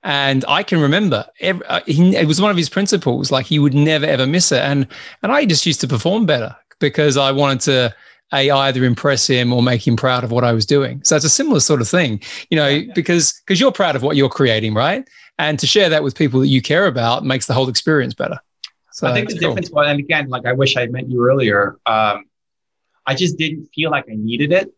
[0.05, 3.31] And I can remember every, uh, he, it was one of his principles.
[3.31, 4.63] Like he would never ever miss it.
[4.63, 4.87] And
[5.23, 7.95] and I just used to perform better because I wanted to
[8.33, 11.03] a either impress him or make him proud of what I was doing.
[11.05, 14.17] So it's a similar sort of thing, you know, because because you're proud of what
[14.17, 15.07] you're creating, right?
[15.39, 18.39] And to share that with people that you care about makes the whole experience better.
[18.93, 19.51] So I think the cool.
[19.51, 21.79] difference was, and again, like I wish I met you earlier.
[21.87, 22.25] Um,
[23.07, 24.73] I just didn't feel like I needed it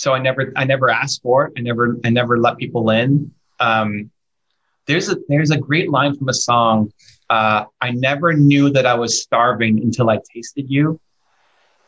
[0.00, 1.52] so I never I never asked for it.
[1.58, 3.34] I never I never let people in.
[3.58, 4.10] Um,
[4.86, 6.90] there's a there's a great line from a song.
[7.28, 10.98] Uh, I never knew that I was starving until I tasted you,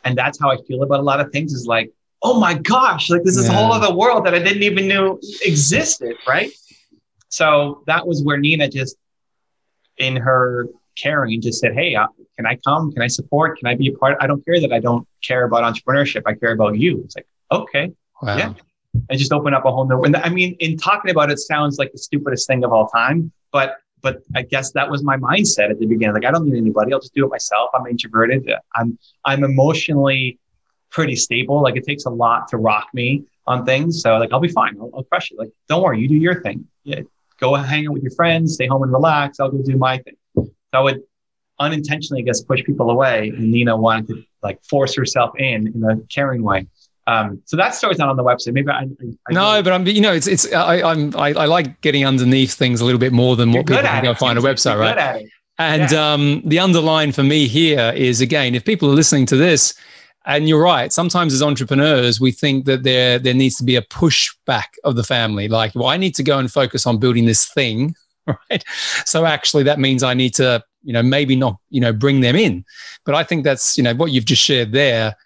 [0.04, 1.54] and that's how I feel about a lot of things.
[1.54, 1.90] Is like,
[2.22, 3.54] oh my gosh, like this is yeah.
[3.54, 6.52] a whole other world that I didn't even know existed, right?
[7.30, 8.94] So that was where Nina just,
[9.96, 10.68] in her
[11.02, 12.92] caring, just said, "Hey, uh, can I come?
[12.92, 13.58] Can I support?
[13.58, 14.18] Can I be a part?
[14.20, 16.24] I don't care that I don't care about entrepreneurship.
[16.26, 17.90] I care about you." It's like, okay,
[18.22, 18.36] wow.
[18.36, 18.54] yeah.
[19.08, 20.02] And just open up a whole new.
[20.02, 23.32] And I mean, in talking about it, sounds like the stupidest thing of all time,
[23.50, 26.14] but but I guess that was my mindset at the beginning.
[26.14, 26.92] Like, I don't need anybody.
[26.92, 27.70] I'll just do it myself.
[27.72, 28.50] I'm introverted.
[28.74, 30.38] I'm I'm emotionally
[30.90, 31.62] pretty stable.
[31.62, 34.02] Like, it takes a lot to rock me on things.
[34.02, 34.76] So like, I'll be fine.
[34.78, 35.38] I'll, I'll crush it.
[35.38, 36.00] Like, don't worry.
[36.00, 36.66] You do your thing.
[36.84, 37.00] Yeah,
[37.38, 38.54] go hang out with your friends.
[38.54, 39.40] Stay home and relax.
[39.40, 40.16] I'll go do my thing.
[40.36, 41.02] So I would
[41.58, 43.30] unintentionally, I guess, push people away.
[43.30, 46.66] And Nina wanted to like force herself in in a caring way.
[47.06, 48.52] Um, so that story's not on the website.
[48.52, 48.82] Maybe I,
[49.28, 52.54] I no, but I'm you know it's it's I, I'm I, I, like getting underneath
[52.54, 55.26] things a little bit more than what people can go find a website, right?
[55.58, 56.12] And yeah.
[56.12, 59.74] um, the underline for me here is again, if people are listening to this
[60.24, 60.92] And you're right.
[60.92, 65.02] Sometimes as entrepreneurs, we think that there there needs to be a pushback of the
[65.02, 65.48] family.
[65.48, 68.64] Like, well, I need to go and focus on building this thing, right?
[69.04, 72.36] So actually, that means I need to, you know, maybe not, you know, bring them
[72.36, 72.64] in.
[73.04, 75.16] But I think that's, you know, what you've just shared there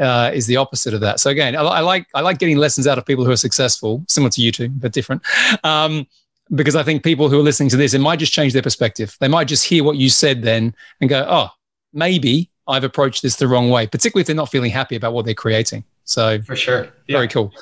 [0.00, 1.20] uh, is the opposite of that.
[1.20, 4.04] So again, I, I, like I like getting lessons out of people who are successful,
[4.08, 5.22] similar to you two, but different.
[5.64, 6.06] Um,
[6.54, 9.16] because I think people who are listening to this, it might just change their perspective.
[9.18, 11.50] They might just hear what you said then and go, "Oh,
[11.92, 15.24] maybe I've approached this the wrong way, particularly if they're not feeling happy about what
[15.24, 15.84] they're creating.
[16.04, 17.16] So for sure, yeah.
[17.16, 17.52] very cool.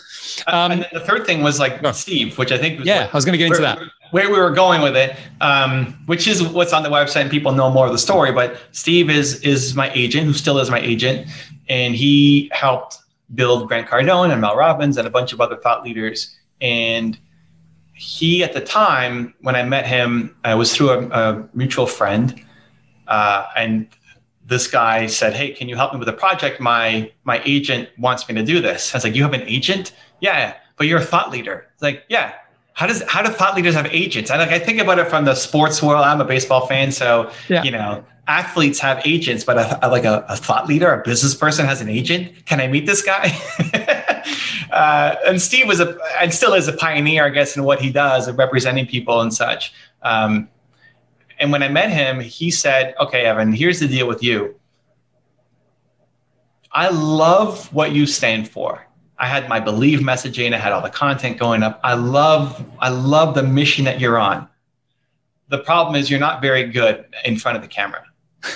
[0.47, 3.25] Um, and the third thing was like Steve, which I think was yeah, I was
[3.25, 3.79] going to get into that
[4.11, 7.53] where we were going with it, um, which is what's on the website, and people
[7.53, 8.33] know more of the story.
[8.33, 11.29] But Steve is is my agent, who still is my agent,
[11.69, 12.99] and he helped
[13.35, 16.37] build Grant Cardone and Mel Robbins and a bunch of other thought leaders.
[16.61, 17.19] And
[17.95, 22.41] he, at the time when I met him, I was through a, a mutual friend,
[23.09, 23.89] uh, and
[24.47, 26.61] this guy said, "Hey, can you help me with a project?
[26.61, 29.93] My my agent wants me to do this." I was like, "You have an agent?
[30.21, 32.35] Yeah, but you're a thought leader." It's like, "Yeah."
[32.75, 34.31] How does how do thought leaders have agents?
[34.31, 36.05] I like I think about it from the sports world.
[36.05, 37.63] I'm a baseball fan, so yeah.
[37.63, 41.35] you know athletes have agents, but a, a, like a, a, thought leader, a business
[41.35, 42.47] person has an agent.
[42.47, 43.31] Can I meet this guy?
[44.73, 47.91] uh, and Steve was a and still is a pioneer, I guess, in what he
[47.91, 49.73] does of representing people and such.
[50.03, 50.49] Um,
[51.39, 54.55] and when I met him, he said, Okay, Evan, here's the deal with you.
[56.73, 58.85] I love what you stand for.
[59.19, 61.81] I had my believe messaging, I had all the content going up.
[61.85, 64.49] I love, I love the mission that you're on.
[65.49, 68.05] The problem is you're not very good in front of the camera.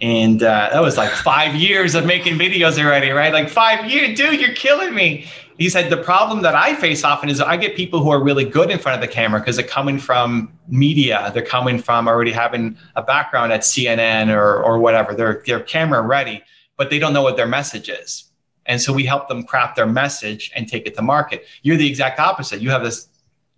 [0.00, 3.32] And uh, that was like five years of making videos already, right?
[3.32, 5.28] Like five years, dude, you're killing me
[5.62, 8.44] he said the problem that I face often is I get people who are really
[8.44, 12.32] good in front of the camera because they're coming from media, they're coming from already
[12.32, 15.14] having a background at CNN or or whatever.
[15.14, 16.42] They're they're camera ready,
[16.76, 18.24] but they don't know what their message is.
[18.66, 21.46] And so we help them craft their message and take it to market.
[21.62, 22.60] You're the exact opposite.
[22.60, 23.08] You have this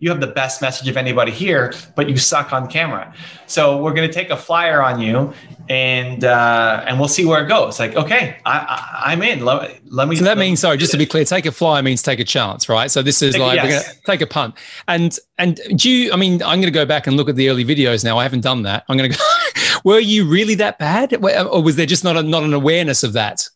[0.00, 3.14] you have the best message of anybody here, but you suck on camera.
[3.46, 5.32] So we're going to take a flyer on you,
[5.70, 7.78] and uh, and we'll see where it goes.
[7.78, 9.44] Like, okay, I, am in.
[9.44, 10.16] Let, let, me.
[10.16, 12.68] So that means sorry, just to be clear, take a flyer means take a chance,
[12.68, 12.90] right?
[12.90, 13.64] So this is take, like yes.
[13.64, 14.56] we're going to take a punt.
[14.88, 16.12] And and do you?
[16.12, 18.18] I mean, I'm going to go back and look at the early videos now.
[18.18, 18.84] I haven't done that.
[18.88, 19.24] I'm going to go.
[19.84, 23.12] were you really that bad, or was there just not a, not an awareness of
[23.14, 23.48] that?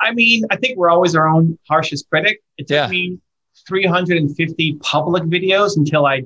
[0.00, 2.42] I mean, I think we're always our own harshest critic.
[2.56, 2.88] It took yeah.
[2.88, 3.18] me
[3.66, 6.22] 350 public videos until I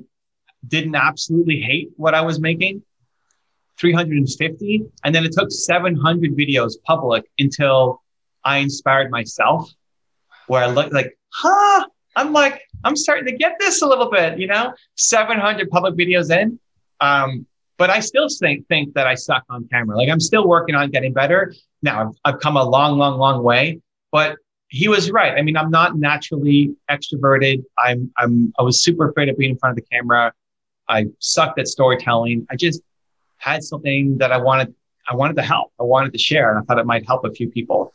[0.67, 2.81] didn't absolutely hate what I was making.
[3.77, 4.85] 350.
[5.03, 8.01] And then it took 700 videos public until
[8.43, 9.69] I inspired myself,
[10.47, 11.85] where I looked like, huh,
[12.15, 16.31] I'm like, I'm starting to get this a little bit, you know, 700 public videos
[16.31, 16.59] in.
[17.01, 17.45] Um,
[17.77, 19.97] but I still think, think that I suck on camera.
[19.97, 21.53] Like I'm still working on getting better.
[21.85, 23.79] Now I've, I've come a long, long, long way,
[24.11, 25.33] but he was right.
[25.37, 27.63] I mean, I'm not naturally extroverted.
[27.81, 30.33] I'm, I'm, I was super afraid of being in front of the camera.
[30.87, 32.47] I sucked at storytelling.
[32.51, 32.81] I just
[33.37, 34.73] had something that I wanted,
[35.07, 35.71] I wanted to help.
[35.79, 37.93] I wanted to share, and I thought it might help a few people.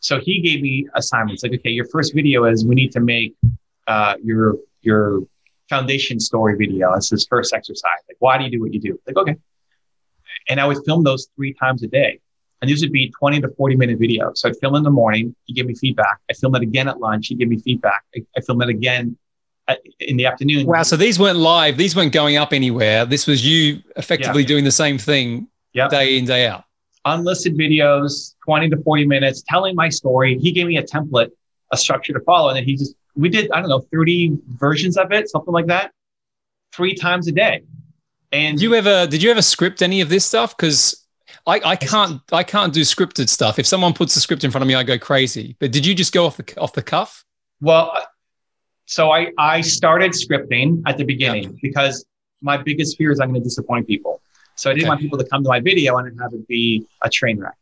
[0.00, 3.34] So he gave me assignments like, okay, your first video is we need to make
[3.86, 5.20] uh, your your
[5.68, 6.92] foundation story video.
[6.92, 8.00] That's his first exercise.
[8.08, 8.98] Like, why do you do what you do?
[9.06, 9.36] Like, okay.
[10.48, 12.20] And I would film those three times a day.
[12.60, 14.38] And these would be 20 to 40 minute videos.
[14.38, 16.18] So I'd film in the morning, He'd give me feedback.
[16.30, 18.04] I film it again at lunch, He'd give me feedback.
[18.14, 19.16] I, I film it again
[19.68, 20.66] at, in the afternoon.
[20.66, 20.82] Wow.
[20.82, 23.06] So these weren't live, these weren't going up anywhere.
[23.06, 24.48] This was you effectively yeah.
[24.48, 25.90] doing the same thing yep.
[25.90, 26.64] day in, day out.
[27.04, 30.38] Unlisted videos, 20 to 40 minutes, telling my story.
[30.38, 31.30] He gave me a template,
[31.72, 32.48] a structure to follow.
[32.48, 35.66] And then he just, we did, I don't know, 30 versions of it, something like
[35.66, 35.92] that,
[36.74, 37.62] three times a day.
[38.32, 40.56] And did you ever, did you ever script any of this stuff?
[40.56, 41.06] Because
[41.46, 43.58] I, I can't I can't do scripted stuff.
[43.58, 45.56] If someone puts a script in front of me, I go crazy.
[45.58, 47.24] But did you just go off the off the cuff?
[47.60, 48.02] Well, uh,
[48.86, 52.04] so I I started scripting at the beginning because
[52.42, 54.22] my biggest fear is I'm going to disappoint people.
[54.56, 54.88] So I didn't okay.
[54.90, 57.54] want people to come to my video and have it be a train wreck.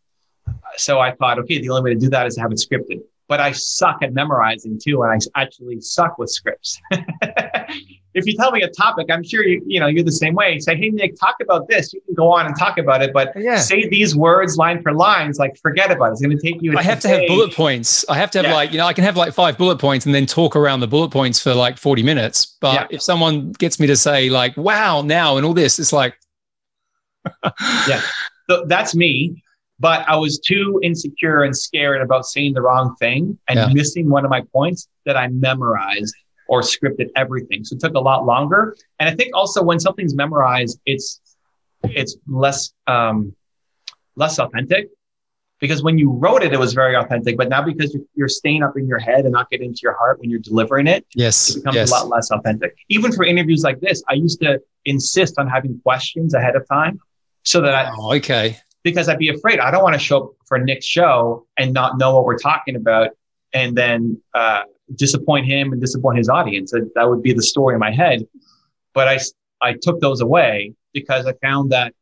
[0.76, 3.02] So I thought, okay, the only way to do that is to have it scripted.
[3.28, 6.80] But I suck at memorizing too, and I actually suck with scripts.
[8.18, 10.58] if you tell me a topic, I'm sure you you know you're the same way.
[10.58, 11.92] Say, hey Nick, talk about this.
[11.92, 13.56] You can go on and talk about it, but yeah.
[13.56, 16.12] say these words line for lines, like forget about it.
[16.12, 16.76] It's going to take you.
[16.76, 18.04] I have to have bullet points.
[18.08, 18.54] I have to have yeah.
[18.54, 20.88] like you know I can have like five bullet points and then talk around the
[20.88, 22.56] bullet points for like 40 minutes.
[22.60, 22.86] But yeah.
[22.90, 26.18] if someone gets me to say like wow now and all this, it's like
[27.88, 28.02] yeah,
[28.48, 29.42] so that's me.
[29.80, 34.24] But I was too insecure and scared about saying the wrong thing and missing one
[34.24, 36.14] of my points that I memorized
[36.48, 37.64] or scripted everything.
[37.64, 38.74] So it took a lot longer.
[38.98, 41.20] And I think also when something's memorized, it's
[41.84, 43.34] it's less um,
[44.16, 44.88] less authentic.
[45.60, 47.36] because when you wrote it, it was very authentic.
[47.36, 50.20] But now because you're staying up in your head and not getting into your heart
[50.20, 51.90] when you're delivering it, yes, it becomes yes.
[51.90, 52.76] a lot less authentic.
[52.88, 57.00] Even for interviews like this, I used to insist on having questions ahead of time
[57.42, 59.58] so that I, oh, okay, because I'd be afraid.
[59.58, 62.76] I don't want to show up for Nick's show and not know what we're talking
[62.76, 63.10] about,
[63.52, 64.62] and then uh,
[64.94, 66.70] disappoint him and disappoint his audience.
[66.72, 68.26] That, that would be the story in my head.
[68.94, 69.18] But I
[69.60, 71.94] I took those away because I found that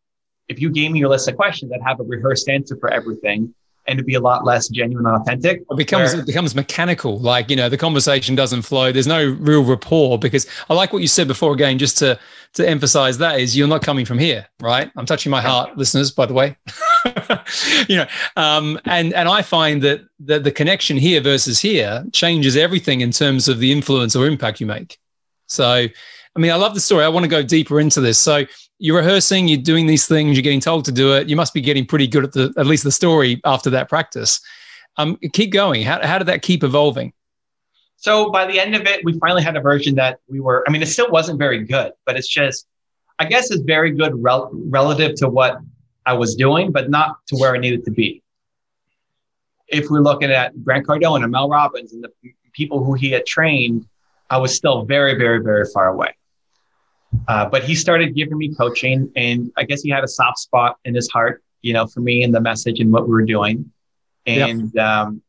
[0.49, 3.55] if you gave me your list of questions, I'd have a rehearsed answer for everything
[3.87, 5.65] and it'd be a lot less genuine and authentic.
[5.71, 7.19] It becomes where, it becomes mechanical.
[7.19, 8.93] Like you know, the conversation doesn't flow.
[8.93, 11.53] There's no real rapport because I like what you said before.
[11.53, 12.19] Again, just to
[12.55, 14.91] to emphasize that is you're not coming from here, right?
[14.97, 16.11] I'm touching my heart, listeners.
[16.11, 16.57] By the way,
[17.89, 18.07] you know,
[18.37, 23.11] um, and and I find that that the connection here versus here changes everything in
[23.11, 24.99] terms of the influence or impact you make.
[25.49, 27.05] So, I mean, I love the story.
[27.05, 28.19] I want to go deeper into this.
[28.19, 28.45] So
[28.79, 31.29] you're rehearsing, you're doing these things, you're getting told to do it.
[31.29, 34.41] You must be getting pretty good at the at least the story after that practice.
[34.97, 35.83] Um, keep going.
[35.83, 37.13] How how did that keep evolving?
[37.97, 40.65] So by the end of it, we finally had a version that we were.
[40.69, 42.67] I mean, it still wasn't very good, but it's just,
[43.19, 45.59] I guess, it's very good rel- relative to what
[46.05, 48.23] I was doing, but not to where I needed to be.
[49.69, 52.13] If we're looking at Grant Cardone and Mel Robbins and the
[52.53, 53.87] people who he had trained,
[54.31, 56.15] I was still very, very, very far away.
[57.29, 60.79] Uh, but he started giving me coaching, and I guess he had a soft spot
[60.85, 63.73] in his heart, you know, for me and the message and what we were doing.
[64.27, 64.85] And yep.
[64.85, 65.23] um,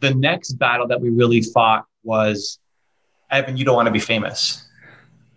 [0.00, 2.58] the next battle that we really fought was,
[3.30, 4.66] Evan, you don't want to be famous.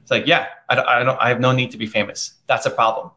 [0.01, 2.35] It's like, yeah, I don't, I don't, I have no need to be famous.
[2.47, 3.11] That's a problem.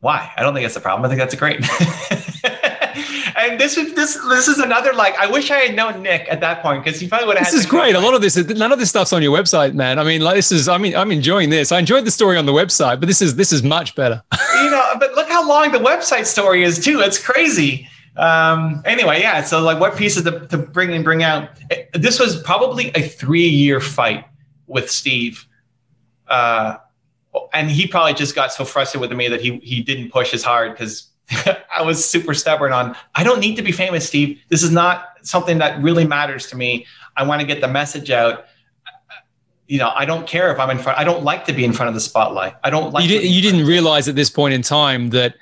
[0.00, 0.32] Why?
[0.36, 1.04] I don't think that's a problem.
[1.04, 1.60] I think that's a great.
[3.42, 6.40] and this is this this is another like I wish I had known Nick at
[6.40, 7.46] that point because he probably would have.
[7.46, 7.94] This is great.
[7.94, 9.98] A lot of this, none of this stuff's on your website, man.
[9.98, 10.68] I mean, like this is.
[10.68, 11.72] I mean, I'm enjoying this.
[11.72, 14.22] I enjoyed the story on the website, but this is this is much better.
[14.62, 17.00] you know, but look how long the website story is too.
[17.00, 17.88] It's crazy.
[18.16, 19.42] Um, anyway, yeah.
[19.42, 21.50] So like, what pieces to, to bring and bring out?
[21.94, 24.24] This was probably a three year fight
[24.66, 25.46] with Steve.
[26.28, 26.76] Uh,
[27.52, 30.42] and he probably just got so frustrated with me that he he didn't push as
[30.42, 31.11] hard because
[31.74, 34.40] I was super stubborn on I don't need to be famous, Steve.
[34.48, 36.86] This is not something that really matters to me.
[37.16, 38.46] I want to get the message out.
[39.66, 40.98] You know, I don't care if I'm in front.
[40.98, 42.54] I don't like to be in front of the spotlight.
[42.62, 43.04] I don't like.
[43.04, 45.34] You, did, you didn't realize at this point in time that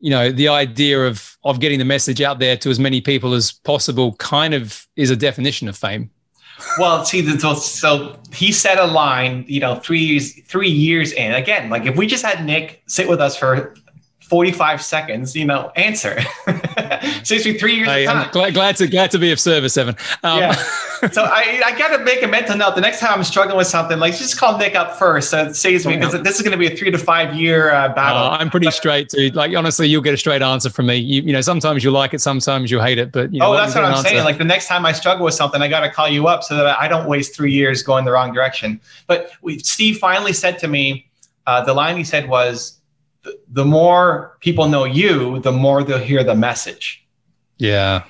[0.00, 3.34] you know the idea of of getting the message out there to as many people
[3.34, 6.10] as possible kind of is a definition of fame.
[6.78, 11.32] Well, see, so, so he set a line, you know, three years, three years in.
[11.32, 13.74] Again, like if we just had Nick sit with us for
[14.28, 16.20] 45 seconds, you know, answer.
[17.24, 18.16] Saves me three years I, of time.
[18.24, 19.96] I'm glad, glad, to glad to be of service, Evan.
[20.22, 20.52] Um, yeah.
[21.12, 22.74] so I, I got to make a mental note.
[22.74, 25.30] The next time I'm struggling with something, like just call Nick up first.
[25.30, 27.72] So it saves me because this is going to be a three to five year
[27.72, 28.22] uh, battle.
[28.22, 29.34] Uh, I'm pretty but, straight, dude.
[29.34, 30.96] Like honestly, you'll get a straight answer from me.
[30.96, 33.12] You, you know, sometimes you like it, sometimes you hate it.
[33.12, 34.10] But you know, oh, that's what I'm answer.
[34.10, 34.24] saying.
[34.24, 36.54] Like the next time I struggle with something, I got to call you up so
[36.56, 38.78] that I don't waste three years going the wrong direction.
[39.06, 41.06] But we, Steve finally said to me,
[41.46, 42.77] uh, the line he said was
[43.48, 47.06] the more people know you, the more they'll hear the message.
[47.58, 48.04] Yeah.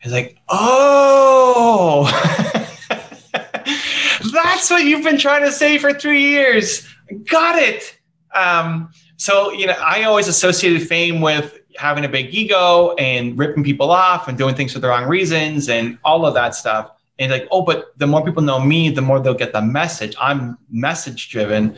[0.00, 2.06] It's like, oh,
[4.32, 6.86] that's what you've been trying to say for three years.
[7.24, 7.98] Got it.
[8.34, 13.64] Um, so, you know, I always associated fame with having a big ego and ripping
[13.64, 16.90] people off and doing things for the wrong reasons and all of that stuff.
[17.18, 20.14] And like, oh, but the more people know me, the more they'll get the message.
[20.20, 21.76] I'm message driven.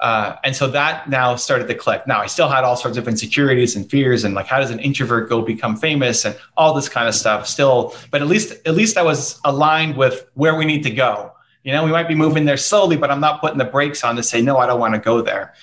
[0.00, 2.06] Uh, and so that now started to click.
[2.06, 4.78] Now I still had all sorts of insecurities and fears and like how does an
[4.80, 8.74] introvert go become famous and all this kind of stuff still, but at least at
[8.74, 11.32] least I was aligned with where we need to go.
[11.64, 14.16] You know, we might be moving there slowly, but I'm not putting the brakes on
[14.16, 15.54] to say no, I don't want to go there.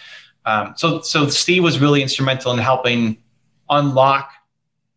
[0.45, 3.17] Um, so so Steve was really instrumental in helping
[3.69, 4.31] unlock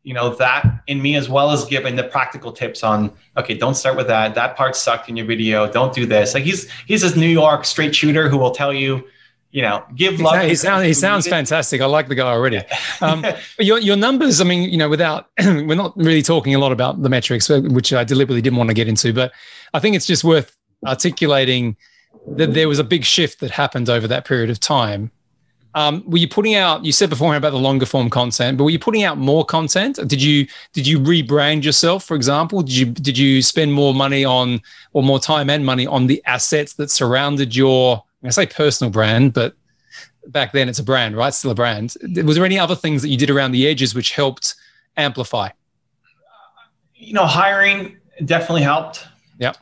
[0.02, 3.74] you know that in me as well as giving the practical tips on okay don't
[3.74, 7.02] start with that that part sucked in your video don't do this like he's he's
[7.02, 9.04] this new york straight shooter who will tell you
[9.50, 10.44] you know, give love.
[10.44, 11.80] He, sounds, he sounds fantastic.
[11.80, 12.62] I like the guy already.
[13.02, 13.26] Um,
[13.58, 17.02] your, your numbers, I mean, you know, without, we're not really talking a lot about
[17.02, 19.32] the metrics, which I deliberately didn't want to get into, but
[19.74, 21.76] I think it's just worth articulating
[22.26, 25.10] that there was a big shift that happened over that period of time.
[25.74, 26.86] Um, were you putting out?
[26.86, 29.98] You said beforehand about the longer form content, but were you putting out more content?
[30.08, 32.62] Did you did you rebrand yourself, for example?
[32.62, 34.62] Did you did you spend more money on
[34.94, 39.32] or more time and money on the assets that surrounded your I say personal brand,
[39.32, 39.54] but
[40.28, 41.32] back then it's a brand, right?
[41.32, 41.94] Still a brand.
[42.24, 44.54] Was there any other things that you did around the edges which helped
[44.96, 45.50] amplify?
[46.94, 49.06] You know, hiring definitely helped.
[49.38, 49.52] Yeah.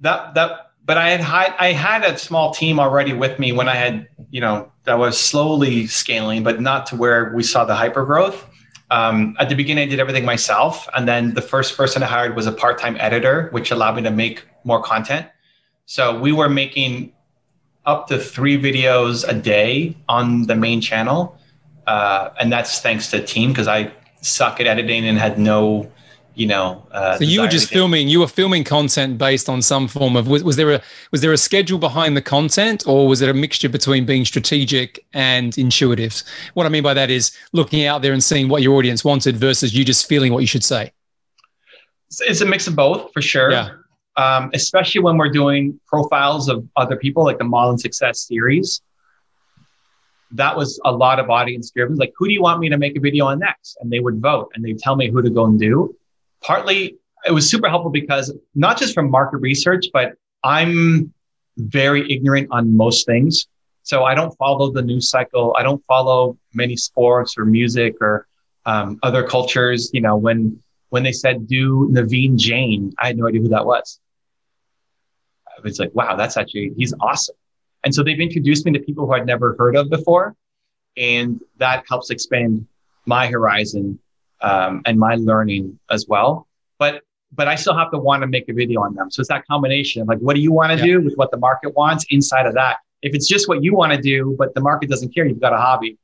[0.00, 3.76] That that but I had I had a small team already with me when I
[3.76, 8.04] had, you know, that was slowly scaling, but not to where we saw the hyper
[8.04, 8.48] growth.
[8.90, 10.86] Um, at the beginning, I did everything myself.
[10.94, 14.02] And then the first person I hired was a part time editor, which allowed me
[14.02, 15.26] to make more content.
[15.86, 17.12] So we were making
[17.84, 21.38] up to three videos a day on the main channel.
[21.86, 25.90] Uh, and that's thanks to team because I suck at editing and had no
[26.34, 26.86] you know.
[26.90, 28.08] Uh, so you were just filming.
[28.08, 30.28] You were filming content based on some form of.
[30.28, 33.34] Was, was, there a was there a schedule behind the content, or was it a
[33.34, 36.22] mixture between being strategic and intuitive?
[36.54, 39.36] What I mean by that is looking out there and seeing what your audience wanted
[39.36, 40.92] versus you just feeling what you should say.
[42.20, 43.50] It's a mix of both for sure.
[43.50, 43.70] Yeah.
[44.16, 48.82] Um, especially when we're doing profiles of other people, like the Model Success series.
[50.34, 51.96] That was a lot of audience driven.
[51.96, 53.76] Like, who do you want me to make a video on next?
[53.80, 55.94] And they would vote and they'd tell me who to go and do
[56.42, 61.12] partly it was super helpful because not just from market research, but I'm
[61.56, 63.46] very ignorant on most things.
[63.84, 65.54] So I don't follow the news cycle.
[65.56, 68.26] I don't follow many sports or music or
[68.66, 69.90] um, other cultures.
[69.92, 70.60] You know, when
[70.90, 74.00] when they said do Naveen Jain, I had no idea who that was.
[75.64, 77.36] I was like, wow, that's actually he's awesome.
[77.84, 80.36] And so they've introduced me to people who I'd never heard of before,
[80.96, 82.66] and that helps expand
[83.06, 83.98] my horizon
[84.40, 86.46] um, and my learning as well.
[86.78, 87.02] But
[87.34, 89.10] but I still have to want to make a video on them.
[89.10, 90.94] So it's that combination of like, what do you want to yeah.
[90.94, 92.76] do with what the market wants inside of that?
[93.00, 95.52] If it's just what you want to do, but the market doesn't care, you've got
[95.52, 95.98] a hobby.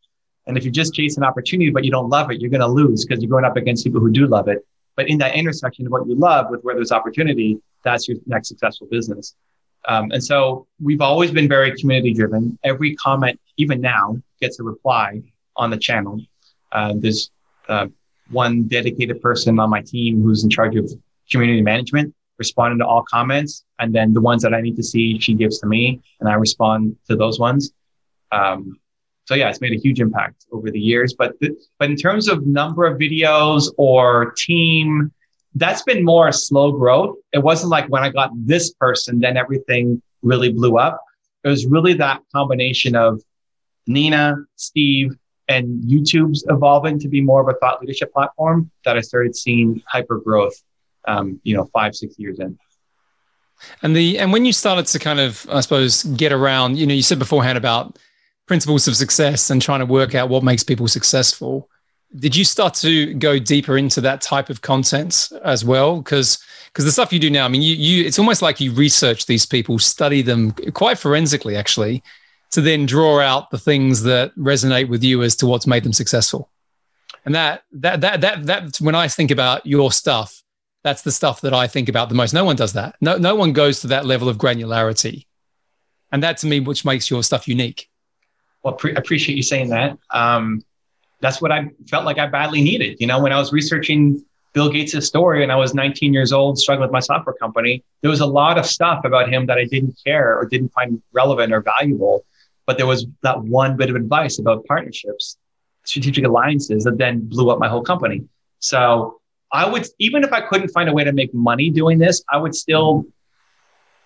[0.47, 2.67] And if you just chase an opportunity, but you don't love it, you're going to
[2.67, 4.67] lose because you're going up against people who do love it.
[4.99, 8.49] But in that intersection of what you love with where there's opportunity, that's your next
[8.49, 9.37] successful business.
[9.87, 12.59] Um, and so we've always been very community driven.
[12.65, 15.23] Every comment, even now, gets a reply
[15.55, 16.21] on the channel.
[16.73, 17.31] Uh, there's
[17.69, 17.87] uh,
[18.31, 20.91] one dedicated person on my team who's in charge of
[21.31, 23.65] community management, responding to all comments.
[23.79, 26.35] And then the ones that I need to see, she gives to me and I
[26.35, 27.71] respond to those ones.
[28.33, 28.81] Um,
[29.29, 31.13] so yeah, it's made a huge impact over the years.
[31.13, 35.13] But, th- but in terms of number of videos or team,
[35.55, 37.17] that's been more slow growth.
[37.35, 41.05] It wasn't like when I got this person, then everything really blew up.
[41.45, 43.23] It was really that combination of
[43.87, 45.15] Nina, Steve,
[45.47, 49.83] and YouTube's evolving to be more of a thought leadership platform that I started seeing
[49.87, 50.55] hyper growth,
[51.07, 52.59] um, you know, five, six years in.
[53.83, 56.95] And the and when you started to kind of, I suppose, get around, you know,
[56.95, 57.99] you said beforehand about
[58.49, 61.69] principles of success and trying to work out what makes people successful.
[62.17, 65.99] Did you start to go deeper into that type of content as well?
[65.99, 66.43] Because
[66.73, 69.27] because the stuff you do now, I mean, you you it's almost like you research
[69.27, 72.03] these people, study them quite forensically, actually,
[72.53, 75.93] to then draw out the things that resonate with you as to what's made them
[75.93, 76.51] successful.
[77.27, 80.43] And that that that that that when I think about your stuff,
[80.83, 82.33] that's the stuff that I think about the most.
[82.33, 82.97] No one does that.
[83.03, 85.27] No no one goes to that level of granularity.
[86.11, 87.88] And that to me which makes your stuff unique.
[88.69, 89.97] Well, pre- appreciate you saying that.
[90.11, 90.63] Um,
[91.21, 92.99] that's what I felt like I badly needed.
[93.01, 96.59] You know, when I was researching Bill Gates' story and I was 19 years old,
[96.59, 99.65] struggling with my software company, there was a lot of stuff about him that I
[99.65, 102.27] didn't care or didn't find relevant or valuable.
[102.67, 105.39] But there was that one bit of advice about partnerships,
[105.85, 108.25] strategic alliances that then blew up my whole company.
[108.59, 112.23] So I would, even if I couldn't find a way to make money doing this,
[112.31, 113.07] I would still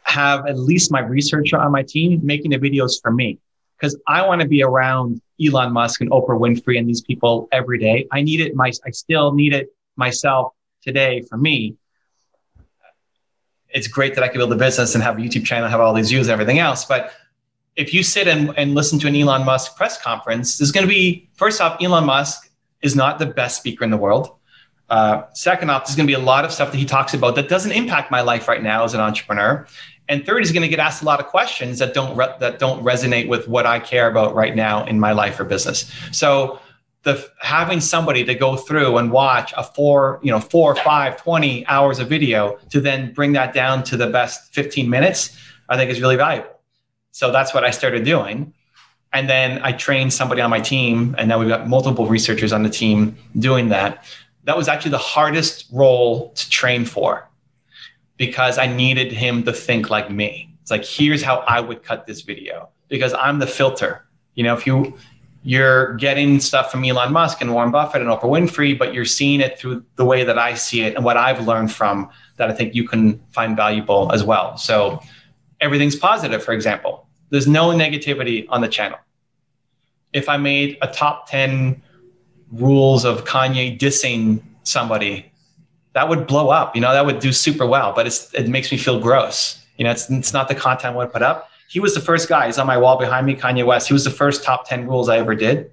[0.05, 3.41] have at least my researcher on my team making the videos for me
[3.83, 7.79] because I want to be around Elon Musk and Oprah Winfrey and these people every
[7.79, 8.07] day.
[8.13, 8.55] I need it.
[8.55, 10.53] My, I still need it myself
[10.83, 11.75] today for me.
[13.71, 15.95] It's great that I can build a business and have a YouTube channel, have all
[15.95, 17.13] these views and everything else, but
[17.75, 20.93] if you sit and, and listen to an Elon Musk press conference, there's going to
[20.93, 22.51] be, first off, Elon Musk
[22.83, 24.37] is not the best speaker in the world.
[24.91, 27.35] Uh, second off, there's going to be a lot of stuff that he talks about
[27.35, 29.67] that doesn't impact my life right now as an entrepreneur.
[30.09, 32.59] And third, he's going to get asked a lot of questions that don't re- that
[32.59, 35.91] don't resonate with what I care about right now in my life or business.
[36.11, 36.61] So
[37.03, 41.67] the having somebody to go through and watch a four, you know, four, five, 20
[41.67, 45.37] hours of video to then bring that down to the best 15 minutes,
[45.69, 46.61] I think is really valuable.
[47.11, 48.55] So that's what I started doing.
[49.13, 52.63] And then I trained somebody on my team, and now we've got multiple researchers on
[52.63, 54.05] the team doing that.
[54.45, 57.29] That was actually the hardest role to train for
[58.23, 60.55] because I needed him to think like me.
[60.61, 64.07] It's like, here's how I would cut this video because I'm the filter.
[64.37, 64.97] You know, if you
[65.43, 69.41] you're getting stuff from Elon Musk and Warren Buffett and Oprah Winfrey, but you're seeing
[69.41, 72.53] it through the way that I see it and what I've learned from that I
[72.53, 74.57] think you can find valuable as well.
[74.57, 75.03] So
[75.61, 77.09] everything's positive, for example.
[77.31, 79.01] There's no negativity on the channel.
[80.13, 81.83] If I made a top 10
[82.53, 85.32] rules of Kanye dissing somebody,
[85.95, 86.75] that would blow up.
[86.75, 89.63] You know, that would do super well, but it's, it makes me feel gross.
[89.77, 91.51] You know, it's, it's not the content I want to put up.
[91.69, 92.47] He was the first guy.
[92.47, 93.89] He's on my wall behind me, Kanye West.
[93.89, 95.71] He was the first top 10 rules I ever did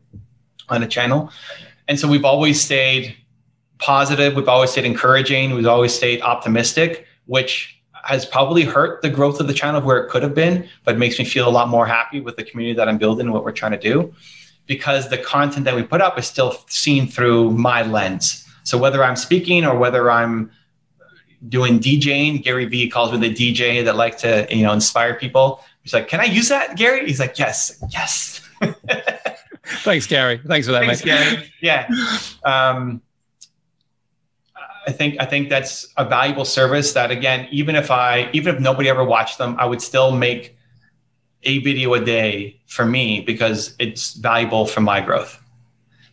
[0.69, 1.31] on a channel.
[1.87, 3.15] and so we've always stayed
[3.79, 4.35] positive.
[4.35, 5.53] We've always stayed encouraging.
[5.53, 10.09] We've always stayed optimistic, which has probably hurt the growth of the channel where it
[10.09, 12.87] could have been, but makes me feel a lot more happy with the community that
[12.87, 14.13] I'm building and what we're trying to do
[14.67, 18.45] because the content that we put up is still seen through my lens.
[18.69, 20.51] So whether I'm speaking or whether I'm
[21.47, 25.63] doing DJing, Gary Vee calls me the DJ that like to, you know, inspire people.
[25.81, 28.47] He's like, "Can I use that, Gary?" He's like, "Yes, yes."
[29.83, 30.39] Thanks, Gary.
[30.45, 31.11] Thanks for that, Thanks, mate.
[31.11, 31.53] Gary.
[31.61, 31.87] Yeah.
[32.43, 33.01] Um,
[34.85, 38.61] I think I think that's a valuable service that again, even if I even if
[38.61, 40.55] nobody ever watched them, I would still make
[41.41, 45.41] a video a day for me because it's valuable for my growth.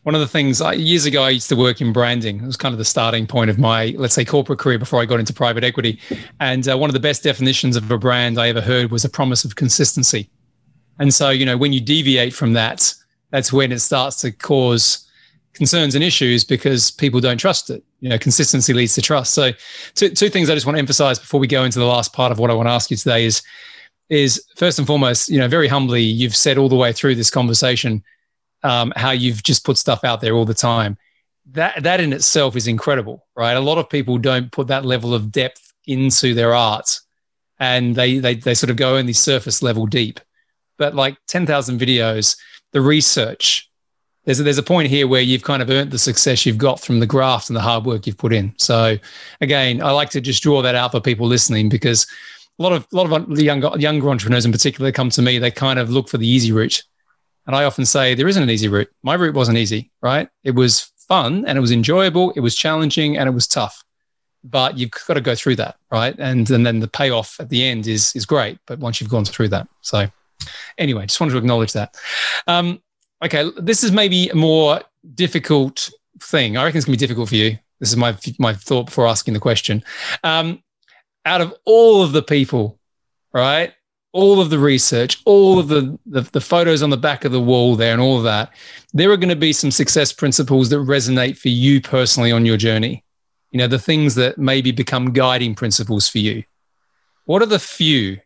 [0.07, 2.37] One of the things I, years ago, I used to work in branding.
[2.37, 5.05] It was kind of the starting point of my, let's say, corporate career before I
[5.05, 5.99] got into private equity.
[6.39, 9.09] And uh, one of the best definitions of a brand I ever heard was a
[9.09, 10.31] promise of consistency.
[11.01, 12.95] And so, you know, when you deviate from that,
[13.33, 15.11] that's when it starts to cause
[15.55, 17.83] concerns and issues because people don't trust it.
[17.99, 19.35] You know, consistency leads to trust.
[19.35, 19.51] So,
[19.97, 22.31] two, two things I just want to emphasize before we go into the last part
[22.31, 23.43] of what I want to ask you today is
[24.09, 27.29] is first and foremost, you know, very humbly, you've said all the way through this
[27.29, 28.05] conversation
[28.67, 30.99] um, how you've just put stuff out there all the time.
[31.53, 33.57] That that in itself is incredible, right?
[33.57, 36.99] A lot of people don't put that level of depth into their art,
[37.61, 40.19] and they they they sort of go in the surface level deep.
[40.77, 42.37] But like ten thousand videos,
[42.73, 43.71] the research.
[44.25, 46.81] There's a, there's a point here where you've kind of earned the success you've got
[46.81, 48.53] from the graft and the hard work you've put in.
[48.57, 48.99] So,
[49.41, 52.09] again, I like to just draw that out for people listening because
[52.59, 55.39] a lot of a lot of the younger younger entrepreneurs in particular come to me.
[55.39, 56.83] They kind of look for the easy route,
[57.47, 58.91] and I often say there isn't an easy route.
[59.03, 60.29] My route wasn't easy, right?
[60.45, 62.33] It was fun and it was enjoyable.
[62.33, 63.85] It was challenging and it was tough,
[64.43, 66.15] but you've got to go through that, right?
[66.19, 68.59] And and then the payoff at the end is is great.
[68.67, 70.07] But once you've gone through that, so
[70.79, 71.97] anyway, just wanted to acknowledge that.
[72.47, 72.83] Um,
[73.25, 74.81] okay, this is maybe a more
[75.15, 75.91] difficult
[76.21, 76.57] thing.
[76.57, 77.59] I reckon it's gonna be difficult for you.
[77.79, 79.85] This is my my thought before asking the question.
[80.25, 80.63] Um,
[81.25, 82.79] out of all of the people,
[83.33, 83.73] right?
[84.17, 87.41] All of the research, all of the, the, the photos on the back of the
[87.41, 88.51] wall there, and all of that,
[88.95, 92.57] there are going to be some success principles that resonate for you personally on your
[92.57, 93.05] journey.
[93.51, 96.45] You know, the things that maybe become guiding principles for you.
[97.27, 98.19] What are the few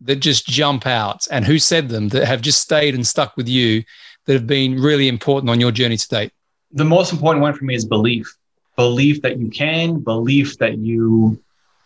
[0.00, 3.48] that just jump out and who said them that have just stayed and stuck with
[3.48, 3.84] you
[4.24, 6.32] that have been really important on your journey to date?
[6.72, 8.34] The most important one for me is belief.
[8.76, 11.38] Belief that you can, belief that you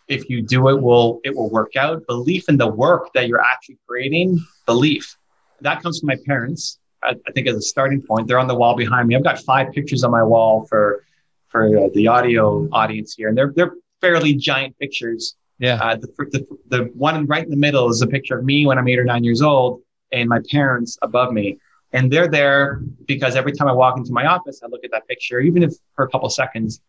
[0.08, 2.06] if you do it will it will work out.
[2.06, 5.16] Belief in the work that you're actually creating belief.
[5.60, 8.26] That comes from my parents I, I, think as a starting point.
[8.26, 9.16] They're on the wall behind me.
[9.16, 11.04] I've got five pictures on my wall for
[11.48, 15.36] for uh, the audio audience here and they're they're fairly giant pictures.
[15.58, 15.74] Yeah.
[15.74, 18.78] Uh, the, the, the one right in the middle is a picture of me when
[18.78, 19.82] i'm eight or nine years old
[20.12, 21.58] and my parents above me.
[21.92, 25.06] And they're there because every time i walk into my office i look at that
[25.08, 26.80] picture even if for a couple seconds.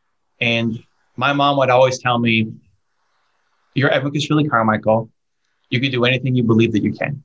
[0.41, 0.81] And
[1.17, 2.51] my mom would always tell me
[3.73, 5.09] you're Evan Kashvili Carmichael.
[5.69, 7.23] You can do anything you believe that you can.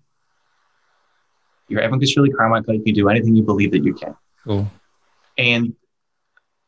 [1.68, 2.74] You're Evan Kashvili Carmichael.
[2.74, 4.14] You can do anything you believe that you can.
[4.44, 4.70] Cool.
[5.38, 5.74] And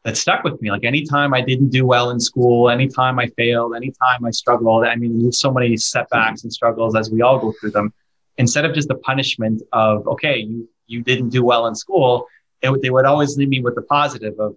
[0.04, 0.70] that stuck with me.
[0.70, 4.96] Like anytime I didn't do well in school, anytime I failed, anytime I struggled, I
[4.96, 7.92] mean, there's so many setbacks and struggles as we all go through them.
[8.38, 12.26] Instead of just the punishment of, okay, you, you didn't do well in school,
[12.62, 14.54] it, they would always leave me with the positive of,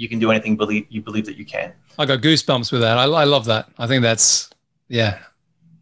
[0.00, 1.72] you can do anything believe you believe that you can.
[1.98, 2.96] I got goosebumps with that.
[2.96, 3.68] I, I love that.
[3.78, 4.48] I think that's
[4.88, 5.18] yeah,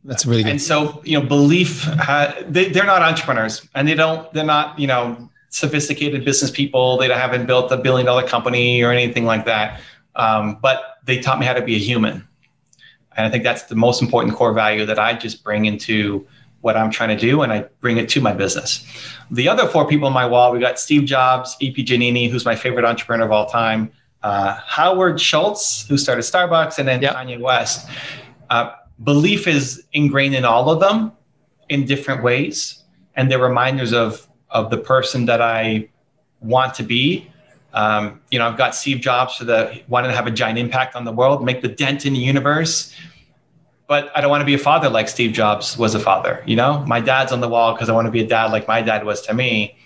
[0.05, 0.51] that's really good.
[0.51, 1.87] And so you know, belief
[2.49, 6.99] they, they're not entrepreneurs, and they don't they're not you know sophisticated business people.
[6.99, 9.81] They haven't built a billion dollar company or anything like that.
[10.17, 12.27] Um, but they taught me how to be a human,
[13.17, 16.27] and I think that's the most important core value that I just bring into
[16.61, 18.85] what I'm trying to do, and I bring it to my business.
[19.31, 21.85] The other four people on my wall, we got Steve Jobs, A.P.
[21.85, 23.93] Giannini, who's my favorite entrepreneur of all time,
[24.23, 27.15] uh, Howard Schultz, who started Starbucks, and then yep.
[27.15, 27.89] Kanye West.
[28.51, 28.73] Uh,
[29.05, 31.13] belief is ingrained in all of them
[31.69, 32.83] in different ways,
[33.17, 35.89] and they're reminders of of the person that I
[36.41, 37.31] want to be.
[37.75, 40.97] Um, you know, I've got Steve Jobs for the wanting to have a giant impact
[40.97, 42.95] on the world, make the dent in the universe.
[43.87, 46.43] But I don't want to be a father like Steve Jobs was a father.
[46.47, 48.69] You know, my dad's on the wall because I want to be a dad like
[48.69, 49.77] my dad was to me.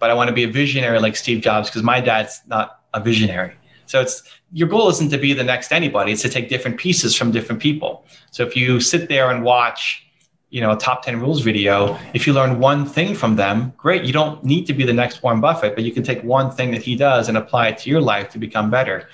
[0.00, 3.00] But I want to be a visionary like Steve Jobs because my dad's not a
[3.00, 3.54] visionary.
[3.86, 4.22] So it's
[4.52, 7.60] your goal isn't to be the next anybody; it's to take different pieces from different
[7.60, 8.06] people.
[8.30, 10.06] So if you sit there and watch,
[10.50, 14.04] you know, a top ten rules video, if you learn one thing from them, great.
[14.04, 16.70] You don't need to be the next Warren Buffett, but you can take one thing
[16.72, 19.08] that he does and apply it to your life to become better.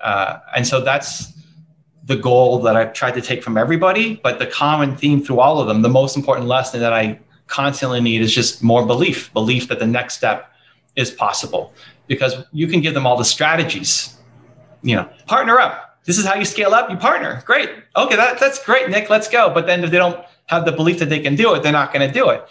[0.00, 1.32] Uh, and so that's
[2.04, 4.16] the goal that I've tried to take from everybody.
[4.16, 8.00] But the common theme through all of them, the most important lesson that I constantly
[8.00, 10.52] need is just more belief, belief that the next step
[10.96, 11.72] is possible
[12.12, 14.18] because you can give them all the strategies.
[14.82, 15.98] You know, partner up.
[16.04, 16.90] This is how you scale up.
[16.90, 17.42] You partner.
[17.46, 17.70] Great.
[17.96, 19.08] Okay, that, that's great, Nick.
[19.08, 19.48] Let's go.
[19.48, 21.92] But then if they don't have the belief that they can do it, they're not
[21.92, 22.44] going to do it.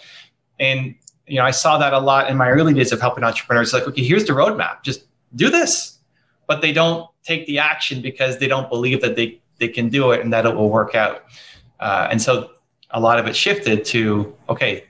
[0.59, 0.95] And
[1.27, 3.71] you know, I saw that a lot in my early days of helping entrepreneurs.
[3.71, 4.81] Like, okay, here's the roadmap.
[4.83, 5.05] Just
[5.35, 5.99] do this.
[6.47, 10.11] But they don't take the action because they don't believe that they they can do
[10.11, 11.23] it and that it will work out.
[11.79, 12.51] Uh, and so
[12.89, 14.85] a lot of it shifted to okay,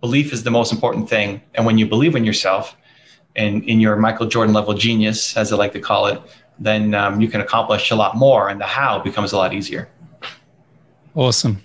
[0.00, 1.40] belief is the most important thing.
[1.54, 2.76] And when you believe in yourself
[3.38, 6.20] and in your Michael Jordan level genius, as I like to call it,
[6.58, 9.88] then um, you can accomplish a lot more, and the how becomes a lot easier.
[11.14, 11.62] Awesome.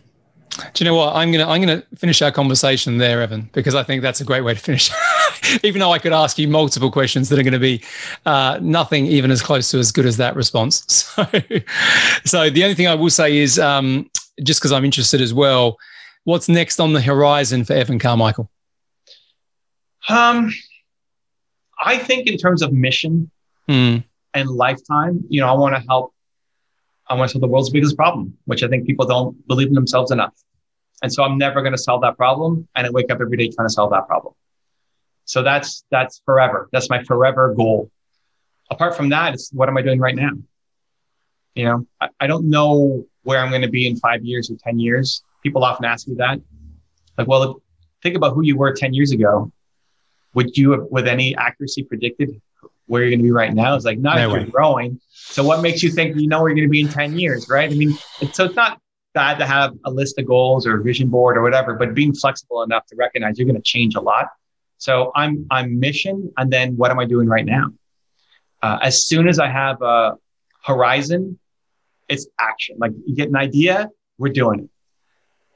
[0.73, 1.15] Do you know what?
[1.15, 4.41] I'm gonna I'm gonna finish our conversation there, Evan, because I think that's a great
[4.41, 4.91] way to finish.
[5.63, 7.83] even though I could ask you multiple questions that are going to be
[8.25, 11.11] uh, nothing even as close to as good as that response.
[11.13, 11.25] So,
[12.25, 14.09] so the only thing I will say is, um,
[14.43, 15.77] just because I'm interested as well,
[16.23, 18.49] what's next on the horizon for Evan Carmichael?
[20.09, 20.51] Um,
[21.83, 23.29] I think in terms of mission
[23.67, 24.03] mm.
[24.33, 26.13] and lifetime, you know, I want to help.
[27.07, 29.73] I want to solve the world's biggest problem, which I think people don't believe in
[29.73, 30.33] themselves enough.
[31.01, 32.67] And so I'm never going to solve that problem.
[32.75, 34.33] And I wake up every day trying to solve that problem.
[35.25, 36.69] So that's that's forever.
[36.71, 37.91] That's my forever goal.
[38.71, 40.31] Apart from that, it's what am I doing right now?
[41.55, 44.55] You know, I, I don't know where I'm going to be in five years or
[44.63, 45.23] ten years.
[45.43, 46.39] People often ask me that.
[47.17, 47.61] Like, well,
[48.01, 49.51] think about who you were ten years ago.
[50.33, 52.41] Would you have, with any accuracy, predicted
[52.87, 53.75] where you're going to be right now?
[53.75, 54.99] It's like not no if you're growing.
[55.11, 57.49] So what makes you think you know where you're going to be in ten years,
[57.49, 57.71] right?
[57.71, 58.79] I mean, it's, so it's not
[59.13, 62.13] bad to have a list of goals or a vision board or whatever, but being
[62.13, 64.27] flexible enough to recognize you're going to change a lot
[64.83, 67.67] so I'm I'm mission, and then what am I doing right now?
[68.61, 70.17] Uh, as soon as I have a
[70.61, 71.39] horizon,
[72.09, 72.75] it's action.
[72.79, 74.69] Like you get an idea, we're doing it.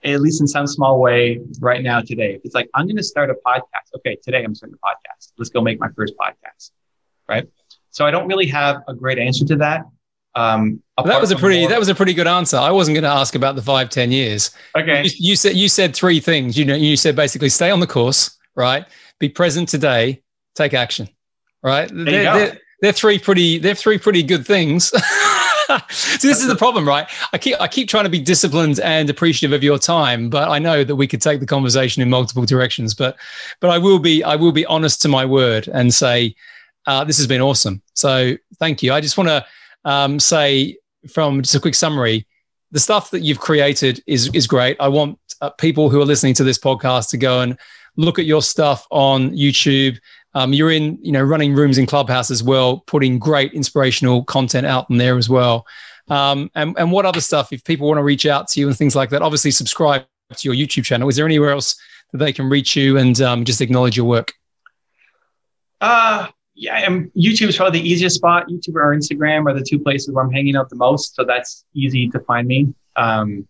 [0.03, 2.39] At least in some small way, right now today.
[2.43, 3.95] It's like I'm going to start a podcast.
[3.97, 5.31] Okay, today I'm starting a podcast.
[5.37, 6.71] Let's go make my first podcast.
[7.27, 7.47] Right.
[7.89, 9.85] So I don't really have a great answer to that.
[10.35, 12.57] Um, that was a pretty more, that was a pretty good answer.
[12.57, 14.51] I wasn't going to ask about the five ten years.
[14.77, 15.03] Okay.
[15.03, 16.57] You, you, said you said three things.
[16.57, 18.85] You know, you said basically stay on the course, right?
[19.19, 20.21] be present today,
[20.55, 21.09] take action.
[21.63, 21.89] Right?
[21.91, 24.91] There they're, they're, they're, three pretty they're three pretty good things.
[25.89, 27.07] so this is the problem, right?
[27.33, 30.59] I keep I keep trying to be disciplined and appreciative of your time, but I
[30.59, 32.93] know that we could take the conversation in multiple directions.
[32.93, 33.17] But
[33.59, 36.35] but I will be I will be honest to my word and say
[36.85, 37.81] uh, this has been awesome.
[37.93, 38.93] So thank you.
[38.93, 39.45] I just want to
[39.83, 40.77] um, say
[41.11, 42.25] from just a quick summary,
[42.71, 44.77] the stuff that you've created is is great.
[44.79, 47.57] I want uh, people who are listening to this podcast to go and
[47.97, 49.99] look at your stuff on YouTube.
[50.33, 54.65] Um, you're in, you know, running rooms in Clubhouse as well, putting great inspirational content
[54.65, 55.65] out in there as well.
[56.09, 58.77] Um, and, and what other stuff, if people want to reach out to you and
[58.77, 61.09] things like that, obviously subscribe to your YouTube channel.
[61.09, 61.75] Is there anywhere else
[62.11, 64.33] that they can reach you and um, just acknowledge your work?
[65.81, 68.47] Uh, yeah, and YouTube is probably the easiest spot.
[68.47, 71.15] YouTube or Instagram are the two places where I'm hanging out the most.
[71.15, 72.73] So that's easy to find me.
[72.95, 73.47] Um,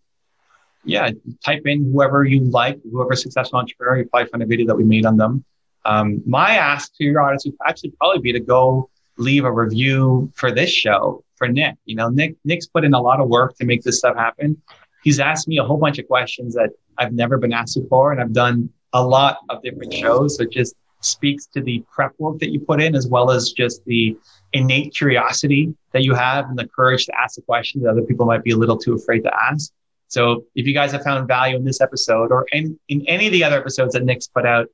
[0.87, 1.11] yeah,
[1.43, 4.83] type in whoever you like, whoever successful entrepreneur, you probably find a video that we
[4.83, 5.43] made on them.
[5.85, 10.31] Um, my ask to your audience would actually probably be to go leave a review
[10.35, 11.75] for this show for Nick.
[11.85, 14.61] You know, Nick Nick's put in a lot of work to make this stuff happen.
[15.03, 18.19] He's asked me a whole bunch of questions that I've never been asked before, and
[18.19, 20.37] I've done a lot of different shows.
[20.37, 23.51] So it just speaks to the prep work that you put in, as well as
[23.51, 24.17] just the
[24.53, 28.25] innate curiosity that you have and the courage to ask the questions that other people
[28.25, 29.71] might be a little too afraid to ask.
[30.07, 33.33] So if you guys have found value in this episode or in, in any of
[33.33, 34.67] the other episodes that Nick's put out,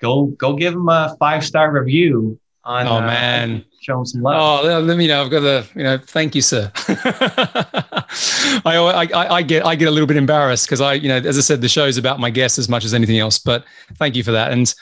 [0.00, 2.86] go go give him a five star review on.
[2.86, 4.64] Oh uh, man, show him some love.
[4.64, 5.22] Oh, let me know.
[5.22, 5.98] I've got the you know.
[5.98, 6.72] Thank you, sir.
[8.64, 11.38] I, I I get I get a little bit embarrassed because I you know as
[11.38, 13.38] I said the show is about my guests as much as anything else.
[13.38, 14.74] But thank you for that and.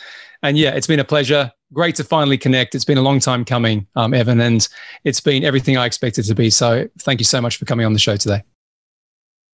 [0.44, 1.52] And yeah, it's been a pleasure.
[1.72, 2.74] Great to finally connect.
[2.74, 4.68] It's been a long time coming, um, Evan, and
[5.04, 6.50] it's been everything I expected to be.
[6.50, 8.42] So thank you so much for coming on the show today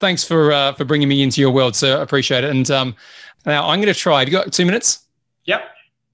[0.00, 2.00] thanks for uh, for bringing me into your world, sir.
[2.00, 2.50] Appreciate it.
[2.50, 2.96] And um,
[3.46, 4.20] now I'm going to try.
[4.20, 5.06] Have you got two minutes?
[5.44, 5.62] Yep.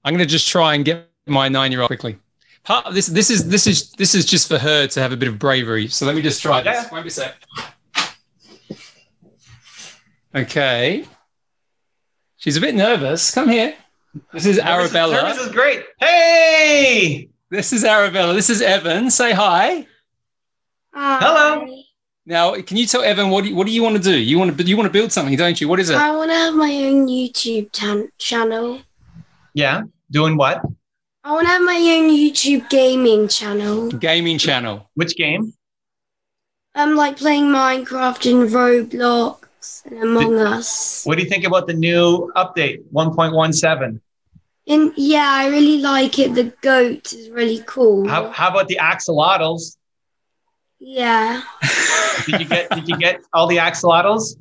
[0.03, 2.17] I'm going to just try and get my nine year old quickly.
[2.63, 5.17] Part of this this is this is this is just for her to have a
[5.17, 5.87] bit of bravery.
[5.87, 6.83] So let me just try this.
[6.83, 6.89] Yeah.
[6.91, 7.35] Won't be a sec.
[10.33, 11.05] Okay.
[12.37, 13.33] She's a bit nervous.
[13.33, 13.75] Come here.
[14.33, 15.33] This is Arabella.
[15.33, 15.85] This is great.
[15.99, 17.29] Hey.
[17.49, 18.33] This is Arabella.
[18.33, 19.09] This is Evan.
[19.09, 19.87] Say hi.
[20.93, 21.19] Hi.
[21.19, 21.83] Hello.
[22.27, 24.17] Now, can you tell Evan what do you, what do you want to do?
[24.17, 25.67] You want to you want to build something, don't you?
[25.67, 25.95] What is it?
[25.95, 28.81] I want to have my own YouTube t- channel.
[29.53, 30.63] Yeah, doing what?
[31.23, 33.89] I want to have my own YouTube gaming channel.
[33.91, 34.89] Gaming channel.
[34.95, 35.53] Which game?
[36.73, 41.05] I'm like playing Minecraft and Roblox and Among Us.
[41.05, 44.01] What do you think about the new update 1.17?
[44.67, 46.33] And yeah, I really like it.
[46.33, 48.07] The goat is really cool.
[48.09, 49.77] How, how about the axolotls?
[50.85, 51.41] Yeah.
[52.25, 54.35] Did you get did you get all the axolotls?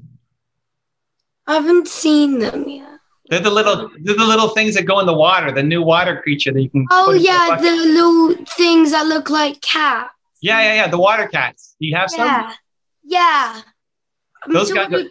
[1.47, 2.89] I haven't seen them yet.
[3.31, 6.21] They're the little they're the little things that go in the water, the new water
[6.23, 7.65] creature that you can Oh yeah, bucket.
[7.65, 10.11] the little things that look like cats.
[10.43, 10.89] Yeah, yeah, yeah.
[10.89, 11.75] The water cats.
[11.81, 12.27] Do you have some?
[12.27, 12.53] Yeah.
[13.05, 13.61] Yeah.
[14.53, 15.11] Those Matilda, guys-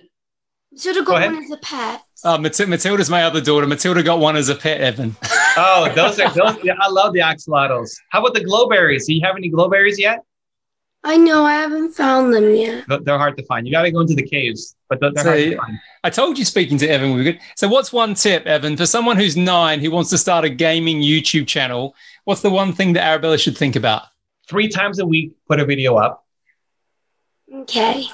[0.71, 1.33] Matilda Go got ahead.
[1.33, 2.01] one as a pet.
[2.23, 3.65] Uh, Mat- Matilda's my other daughter.
[3.67, 5.15] Matilda got one as a pet, Evan.
[5.57, 6.57] Oh, those are those.
[6.63, 7.89] Yeah, I love the axolotls.
[8.09, 9.05] How about the glowberries?
[9.07, 10.19] Do you have any glowberries yet?
[11.05, 12.85] I know, I haven't found them yet.
[12.87, 13.67] They're hard to find.
[13.67, 15.79] You got to go into the caves, but they're, they're hard to find.
[16.05, 17.39] I told you speaking to Evan would be good.
[17.57, 21.01] So, what's one tip, Evan, for someone who's nine who wants to start a gaming
[21.01, 21.93] YouTube channel?
[22.23, 24.03] What's the one thing that Arabella should think about?
[24.47, 26.25] Three times a week, put a video up.
[27.53, 28.05] Okay.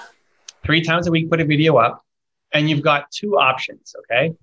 [0.66, 2.04] Three times a week, put a video up,
[2.54, 3.96] and you've got two options.
[4.00, 4.34] Okay,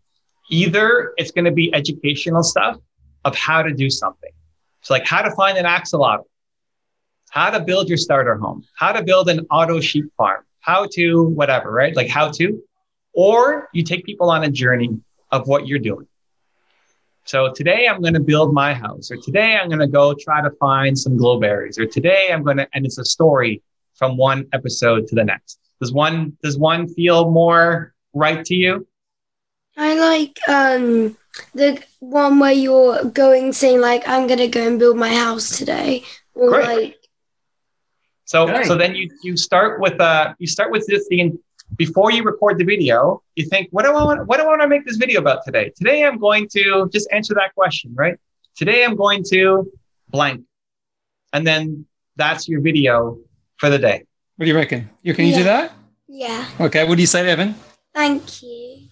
[0.51, 2.79] either it's going to be educational stuff
[3.25, 4.31] of how to do something.
[4.83, 6.25] So, like how to find an axolotl,
[7.37, 11.25] how to build your starter home, how to build an auto sheep farm, how to
[11.25, 11.95] whatever, right?
[11.95, 12.63] Like how to,
[13.13, 14.89] or you take people on a journey
[15.31, 16.07] of what you're doing.
[17.25, 20.41] So today I'm going to build my house, or today I'm going to go try
[20.41, 23.63] to find some glowberries, or today I'm going to, and it's a story
[23.97, 25.59] from one episode to the next.
[25.79, 28.87] Does one does one feel more right to you?
[29.77, 31.19] I like um
[31.53, 36.03] the one where you're going saying like I'm gonna go and build my house today.
[36.35, 36.67] Or Great.
[36.67, 37.06] like
[38.27, 38.65] So Okay.
[38.65, 41.39] so then you you start with uh you start with this thing
[41.77, 43.23] before you record the video.
[43.37, 45.45] You think what do I want what do I want to make this video about
[45.45, 45.73] today?
[45.77, 48.17] Today I'm going to just answer that question, right?
[48.57, 49.71] Today I'm going to
[50.11, 50.43] blank,
[51.33, 53.19] and then that's your video
[53.59, 54.05] for the day.
[54.37, 54.91] What do you reckon?
[55.03, 55.73] You can you do that?
[56.09, 56.45] Yeah.
[56.61, 56.83] Okay.
[56.87, 57.55] What do you say, Evan?
[57.95, 58.89] Thank you.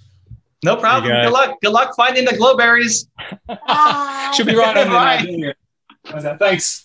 [0.65, 1.05] No problem.
[1.13, 1.23] You go.
[1.25, 1.61] Good luck.
[1.61, 3.07] Good luck finding the glowberries.
[3.47, 4.33] Bye.
[4.37, 5.55] Should be right on there.
[6.13, 6.23] Right.
[6.25, 6.37] now.
[6.39, 6.84] Thanks.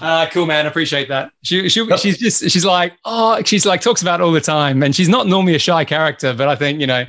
[0.00, 0.66] Uh, cool, man.
[0.66, 1.32] Appreciate that.
[1.42, 4.82] She, she, she's just, she's like, oh, she's like, talks about it all the time.
[4.82, 7.04] And she's not normally a shy character, but I think, you know,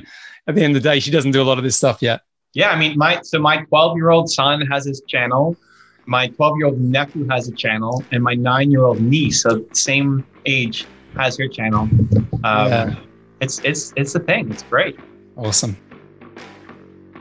[0.46, 2.22] at the end of the day, she doesn't do a lot of this stuff yet.
[2.54, 5.56] Yeah, I mean, my so my 12 year old son has his channel,
[6.04, 9.64] my 12 year old nephew has a channel, and my nine year old niece, so
[9.72, 10.86] same age,
[11.16, 11.82] has her channel.
[11.82, 12.94] Um, Yeah.
[13.40, 14.52] It's it's it's a thing.
[14.52, 14.98] It's great.
[15.36, 15.76] Awesome.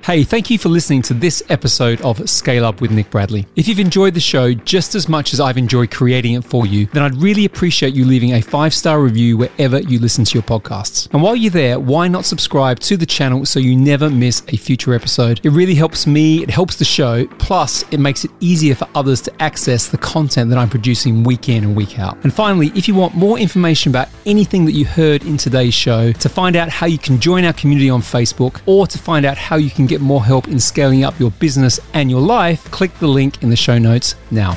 [0.03, 3.45] Hey, thank you for listening to this episode of Scale Up with Nick Bradley.
[3.55, 6.87] If you've enjoyed the show just as much as I've enjoyed creating it for you,
[6.87, 10.41] then I'd really appreciate you leaving a five star review wherever you listen to your
[10.41, 11.07] podcasts.
[11.13, 14.57] And while you're there, why not subscribe to the channel so you never miss a
[14.57, 15.39] future episode?
[15.43, 19.21] It really helps me, it helps the show, plus, it makes it easier for others
[19.21, 22.17] to access the content that I'm producing week in and week out.
[22.23, 26.11] And finally, if you want more information about anything that you heard in today's show,
[26.11, 29.37] to find out how you can join our community on Facebook, or to find out
[29.37, 32.97] how you can get more help in scaling up your business and your life, click
[32.99, 34.55] the link in the show notes now.